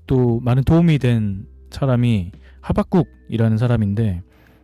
또 0.08 0.40
많은 0.42 0.64
도움이 0.64 1.00
된 1.00 1.48
사람이 1.70 2.32
하박국이라는 2.60 3.58
사람인데 3.58 4.22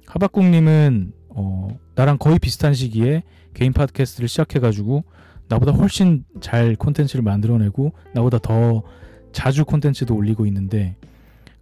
하박국님은 0.07 1.13
어, 1.35 1.67
나랑 1.95 2.17
거의 2.17 2.39
비슷한 2.39 2.73
시기에 2.73 3.23
개인 3.53 3.73
팟캐스트를 3.73 4.27
시작해가지고 4.27 5.03
나보다 5.47 5.71
훨씬 5.71 6.25
잘 6.41 6.75
콘텐츠를 6.75 7.23
만들어내고 7.23 7.93
나보다 8.13 8.39
더 8.39 8.83
자주 9.31 9.65
콘텐츠도 9.65 10.15
올리고 10.15 10.45
있는데 10.45 10.95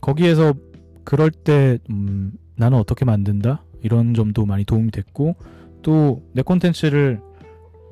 거기에서 0.01 0.53
그럴 1.03 1.31
때 1.31 1.79
음, 1.89 2.33
나는 2.55 2.77
어떻게 2.77 3.05
만든다 3.05 3.63
이런 3.81 4.13
점도 4.13 4.45
많이 4.45 4.65
도움이 4.65 4.91
됐고 4.91 5.35
또 5.81 6.21
내 6.33 6.41
콘텐츠를 6.41 7.19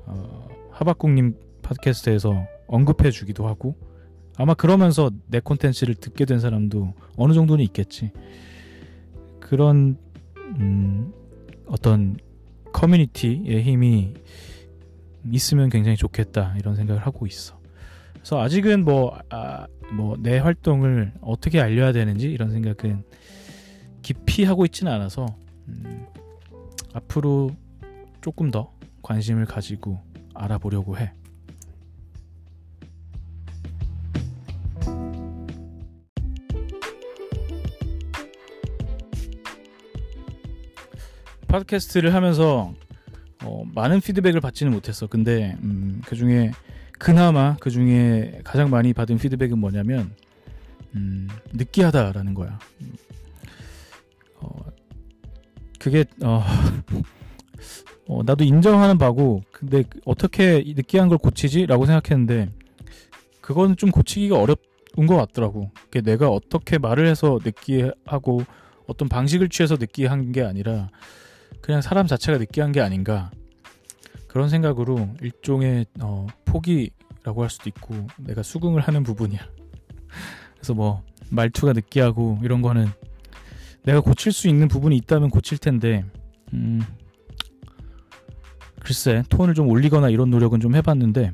어, 0.05 0.47
하박국님 0.71 1.35
팟캐스트에서 1.61 2.45
언급해 2.67 3.11
주기도 3.11 3.47
하고 3.47 3.75
아마 4.37 4.53
그러면서 4.53 5.11
내 5.27 5.39
콘텐츠를 5.39 5.95
듣게 5.95 6.25
된 6.25 6.39
사람도 6.39 6.93
어느 7.17 7.33
정도는 7.33 7.63
있겠지. 7.65 8.11
그런 9.41 9.97
음, 10.37 11.11
어떤 11.69 12.17
커뮤니티의 12.73 13.63
힘이 13.63 14.13
있으면 15.31 15.69
굉장히 15.69 15.97
좋겠다 15.97 16.55
이런 16.57 16.75
생각을 16.75 17.05
하고 17.05 17.25
있어. 17.27 17.59
그래서 18.13 18.41
아직은 18.41 18.83
뭐 18.83 19.17
아, 19.29 19.65
뭐 19.93 20.15
내 20.19 20.37
활동을 20.37 21.13
어떻게 21.21 21.59
알려야 21.59 21.91
되는지 21.91 22.29
이런 22.31 22.51
생각은 22.51 23.03
깊이 24.01 24.43
하고 24.43 24.65
있지는 24.65 24.91
않아서 24.93 25.25
음, 25.67 26.05
앞으로 26.93 27.51
조금 28.21 28.51
더 28.51 28.73
관심을 29.01 29.45
가지고 29.45 29.99
알아보려고 30.33 30.97
해. 30.97 31.11
팟캐스트를 41.49 42.13
하면서 42.13 42.73
어, 43.43 43.63
많은 43.73 44.01
피드백을 44.01 44.39
받지는 44.39 44.71
못했어. 44.71 45.07
근데 45.07 45.57
음, 45.63 46.01
그 46.05 46.15
중에 46.15 46.51
그나마 46.97 47.57
그 47.59 47.69
중에 47.69 48.39
가장 48.43 48.69
많이 48.69 48.93
받은 48.93 49.17
피드백은 49.17 49.57
뭐냐면 49.57 50.13
음, 50.95 51.27
느끼하다라는 51.53 52.33
거야. 52.35 52.59
어, 54.35 54.49
그게 55.79 56.05
어, 56.23 56.43
어, 58.07 58.23
나도 58.23 58.43
인정하는 58.43 58.97
바고 58.97 59.41
근데 59.51 59.83
어떻게 60.05 60.63
느끼한 60.65 61.09
걸 61.09 61.17
고치지라고 61.17 61.85
생각했는데 61.85 62.49
그거는 63.41 63.75
좀 63.75 63.89
고치기가 63.89 64.35
어려운 64.35 65.07
것 65.07 65.15
같더라고. 65.15 65.71
내가 66.03 66.29
어떻게 66.29 66.77
말을 66.77 67.07
해서 67.07 67.39
느끼하고 67.43 68.43
어떤 68.85 69.07
방식을 69.09 69.49
취해서 69.49 69.77
느끼한 69.79 70.31
게 70.31 70.43
아니라 70.43 70.89
그냥 71.61 71.81
사람 71.81 72.07
자체가 72.07 72.37
느끼한 72.37 72.71
게 72.71 72.81
아닌가 72.81 73.31
그런 74.27 74.49
생각으로 74.49 75.09
일종의 75.21 75.85
어, 76.01 76.27
포기라고 76.45 77.41
할 77.41 77.49
수도 77.49 77.69
있고 77.69 78.07
내가 78.17 78.43
수긍을 78.43 78.81
하는 78.81 79.03
부분이야. 79.03 79.39
그래서 80.55 80.73
뭐 80.73 81.03
말투가 81.31 81.73
느끼하고 81.73 82.39
이런 82.43 82.61
거는 82.61 82.87
내가 83.83 84.01
고칠 84.01 84.31
수 84.31 84.47
있는 84.47 84.67
부분이 84.67 84.95
있다면 84.97 85.29
고칠 85.29 85.57
텐데 85.57 86.05
음, 86.53 86.81
글쎄 88.79 89.23
톤을 89.29 89.53
좀 89.53 89.67
올리거나 89.67 90.09
이런 90.09 90.29
노력은 90.29 90.59
좀 90.59 90.75
해봤는데 90.75 91.31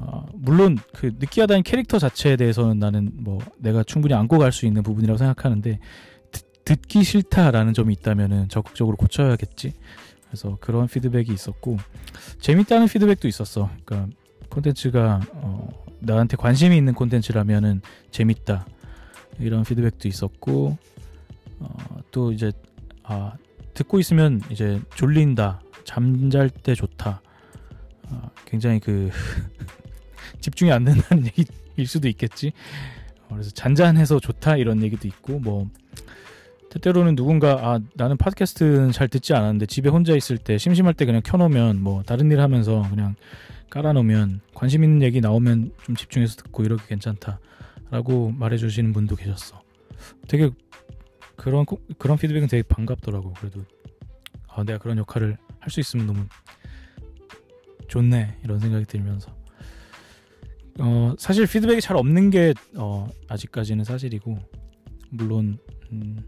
어, 0.00 0.26
물론 0.32 0.78
그 0.94 1.12
느끼하다는 1.18 1.64
캐릭터 1.64 1.98
자체에 1.98 2.36
대해서는 2.36 2.78
나는 2.78 3.10
뭐 3.14 3.38
내가 3.58 3.82
충분히 3.82 4.14
안고 4.14 4.38
갈 4.38 4.52
수 4.52 4.64
있는 4.64 4.82
부분이라고 4.82 5.18
생각하는데 5.18 5.80
듣기 6.68 7.02
싫다라는 7.02 7.72
점이 7.72 7.94
있다면 7.94 8.50
적극적으로 8.50 8.98
고쳐야겠지. 8.98 9.72
그래서 10.26 10.58
그런 10.60 10.86
피드백이 10.86 11.32
있었고 11.32 11.78
재밌다는 12.40 12.88
피드백도 12.88 13.26
있었어. 13.26 13.70
그러니까 13.86 14.14
콘텐츠가 14.50 15.22
어, 15.32 15.70
나한테 16.00 16.36
관심이 16.36 16.76
있는 16.76 16.92
콘텐츠라면은 16.92 17.80
재밌다. 18.10 18.66
이런 19.38 19.64
피드백도 19.64 20.08
있었고 20.08 20.76
어, 21.60 22.00
또 22.10 22.32
이제 22.32 22.52
아 23.02 23.32
듣고 23.72 23.98
있으면 23.98 24.42
이제 24.50 24.78
졸린다 24.94 25.62
잠잘 25.84 26.50
때 26.50 26.74
좋다 26.74 27.22
아, 28.10 28.30
굉장히 28.44 28.78
그 28.78 29.10
집중이 30.40 30.70
안 30.70 30.84
된다는 30.84 31.24
얘기일 31.38 31.86
수도 31.86 32.08
있겠지 32.08 32.52
어, 33.22 33.28
그래서 33.30 33.50
잔잔해서 33.52 34.20
좋다 34.20 34.56
이런 34.56 34.82
얘기도 34.82 35.08
있고 35.08 35.38
뭐 35.38 35.70
때때로는 36.70 37.16
누군가 37.16 37.52
아 37.62 37.80
나는 37.94 38.16
팟캐스트는 38.16 38.92
잘 38.92 39.08
듣지 39.08 39.34
않았는데 39.34 39.66
집에 39.66 39.88
혼자 39.88 40.14
있을 40.14 40.38
때 40.38 40.58
심심할 40.58 40.94
때 40.94 41.04
그냥 41.06 41.22
켜놓으면 41.24 41.82
뭐 41.82 42.02
다른 42.02 42.30
일 42.30 42.40
하면서 42.40 42.86
그냥 42.90 43.14
깔아놓으면 43.70 44.40
관심 44.54 44.84
있는 44.84 45.02
얘기 45.02 45.20
나오면 45.20 45.72
좀 45.82 45.96
집중해서 45.96 46.36
듣고 46.36 46.64
이렇게 46.64 46.84
괜찮다라고 46.88 48.32
말해주시는 48.32 48.92
분도 48.92 49.16
계셨어. 49.16 49.62
되게 50.26 50.50
그런 51.36 51.64
그런 51.98 52.18
피드백은 52.18 52.48
되게 52.48 52.62
반갑더라고. 52.62 53.32
그래도 53.34 53.64
아 54.48 54.64
내가 54.64 54.78
그런 54.78 54.98
역할을 54.98 55.36
할 55.60 55.70
수 55.70 55.80
있으면 55.80 56.06
너무 56.06 56.24
좋네 57.88 58.38
이런 58.44 58.58
생각이 58.60 58.84
들면서 58.86 59.34
어 60.78 61.14
사실 61.18 61.46
피드백이 61.46 61.80
잘 61.80 61.96
없는 61.96 62.30
게 62.30 62.54
어, 62.76 63.08
아직까지는 63.28 63.84
사실이고 63.84 64.38
물론 65.10 65.58
음, 65.92 66.22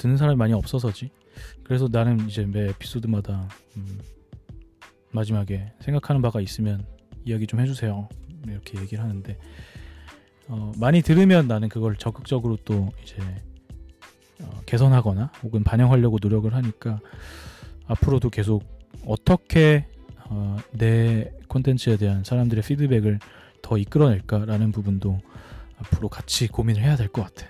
듣는 0.00 0.16
사람이 0.16 0.36
많이 0.36 0.52
없어서지. 0.54 1.10
그래서 1.62 1.88
나는 1.90 2.26
이제 2.26 2.44
매 2.46 2.68
에피소드마다 2.70 3.48
음, 3.76 3.98
마지막에 5.12 5.72
생각하는 5.80 6.22
바가 6.22 6.40
있으면 6.40 6.84
이야기 7.24 7.46
좀 7.46 7.60
해주세요. 7.60 8.08
이렇게 8.46 8.80
얘기를 8.80 9.04
하는데 9.04 9.38
어, 10.48 10.72
많이 10.78 11.02
들으면 11.02 11.46
나는 11.46 11.68
그걸 11.68 11.96
적극적으로 11.96 12.56
또 12.64 12.90
이제 13.02 13.16
어, 14.42 14.60
개선하거나 14.64 15.30
혹은 15.42 15.62
반영하려고 15.62 16.18
노력을 16.20 16.52
하니까 16.52 17.00
앞으로도 17.86 18.30
계속 18.30 18.64
어떻게 19.06 19.86
어, 20.30 20.56
내 20.72 21.30
콘텐츠에 21.48 21.96
대한 21.98 22.24
사람들의 22.24 22.64
피드백을 22.64 23.18
더 23.60 23.76
이끌어낼까라는 23.76 24.72
부분도 24.72 25.20
앞으로 25.78 26.08
같이 26.08 26.48
고민을 26.48 26.82
해야 26.82 26.96
될 26.96 27.08
것 27.08 27.22
같아. 27.22 27.46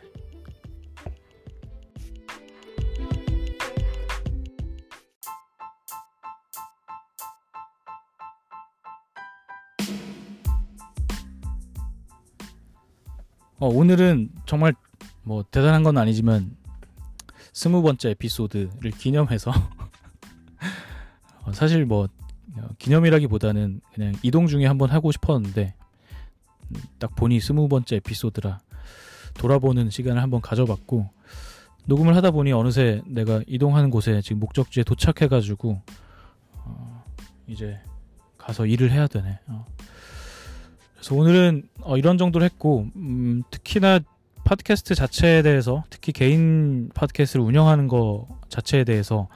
어, 13.60 13.68
오늘은 13.68 14.30
정말 14.46 14.72
뭐 15.22 15.44
대단한 15.50 15.82
건 15.82 15.98
아니지만 15.98 16.56
스무 17.52 17.82
번째 17.82 18.10
에피소드를 18.10 18.90
기념해서 18.92 19.52
어, 21.44 21.52
사실 21.52 21.84
뭐 21.84 22.08
어, 22.56 22.68
기념이라기보다는 22.78 23.82
그냥 23.92 24.14
이동 24.22 24.46
중에 24.46 24.64
한번 24.64 24.88
하고 24.88 25.12
싶었는데 25.12 25.74
음, 26.70 26.76
딱 26.98 27.14
보니 27.14 27.38
스무 27.40 27.68
번째 27.68 27.96
에피소드라 27.96 28.60
돌아보는 29.34 29.90
시간을 29.90 30.22
한번 30.22 30.40
가져봤고 30.40 31.10
녹음을 31.84 32.16
하다 32.16 32.30
보니 32.30 32.52
어느새 32.52 33.02
내가 33.06 33.42
이동하는 33.46 33.90
곳에 33.90 34.22
지금 34.22 34.40
목적지에 34.40 34.84
도착해가지고 34.84 35.82
어, 36.54 37.04
이제 37.46 37.78
가서 38.38 38.64
일을 38.64 38.90
해야 38.90 39.06
되네. 39.06 39.38
어. 39.48 39.66
그래서 41.00 41.14
오늘은 41.14 41.68
어, 41.80 41.96
이런 41.96 42.18
정도로 42.18 42.44
했고 42.44 42.86
음, 42.94 43.42
특히나 43.50 44.00
팟캐스트 44.44 44.94
자체에 44.94 45.42
대해서 45.42 45.82
특히 45.88 46.12
개인 46.12 46.90
팟캐스트를 46.94 47.44
운영하는 47.44 47.88
거 47.88 48.28
자체에 48.48 48.84
대해서 48.84 49.28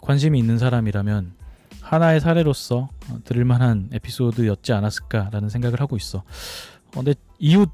관심이 0.00 0.38
있는 0.38 0.58
사람이라면 0.58 1.32
하나의 1.80 2.20
사례로서 2.20 2.88
어, 3.10 3.18
들을 3.24 3.44
만한 3.44 3.90
에피소드였지 3.92 4.72
않았을까라는 4.72 5.48
생각을 5.48 5.80
하고 5.80 5.96
있어. 5.96 6.18
어, 6.18 6.24
근데 6.94 7.14
이웃 7.40 7.68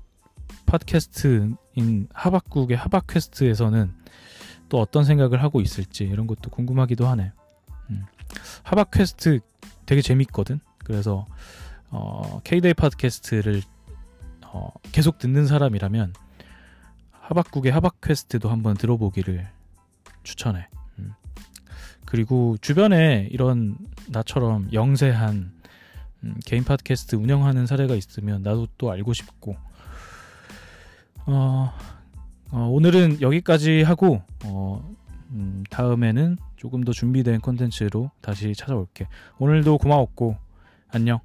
팟캐스트인 0.65 2.09
하박국의 2.15 2.79
하박퀘스트에서는 2.79 3.93
또 4.71 4.81
어떤 4.81 5.05
생각을 5.05 5.43
하고 5.43 5.61
있을지 5.61 6.05
이런 6.05 6.27
것도 6.27 6.49
궁금하기도 6.51 7.07
하네. 7.07 7.33
음. 7.91 8.05
하박퀘스트 8.63 9.41
되게 9.85 10.01
재밌거든. 10.01 10.61
그래서 10.79 11.27
어, 11.91 12.41
K데이 12.45 12.75
팟캐스트를 12.75 13.63
어, 14.47 14.71
계속 14.93 15.19
듣는 15.19 15.47
사람이라면 15.47 16.15
하박국의 17.11 17.73
하박 17.73 18.01
퀘스트도 18.01 18.49
한번 18.51 18.77
들어보기를 18.77 19.49
추천해. 20.23 20.69
음. 20.99 21.15
그리고 22.05 22.57
주변에 22.61 23.29
이런 23.31 23.77
나처럼 24.09 24.73
영세한 24.73 25.53
음, 26.25 26.35
개인 26.47 26.65
팟캐스트 26.65 27.17
운영하는 27.17 27.67
사례가 27.67 27.95
있으면 27.95 28.43
나도 28.43 28.69
또 28.79 28.91
알고 28.91 29.13
싶고 29.13 29.57
어, 31.27 31.73
어, 32.51 32.69
오늘은 32.71 33.21
여기까지 33.21 33.83
하고 33.83 34.23
어, 34.45 34.95
음, 35.31 35.65
다음에는 35.71 36.37
조금 36.57 36.85
더 36.85 36.93
준비된 36.93 37.41
콘텐츠로 37.41 38.11
다시 38.21 38.55
찾아올게. 38.55 39.09
오늘도 39.39 39.79
고마웠고 39.79 40.37
안녕. 40.91 41.21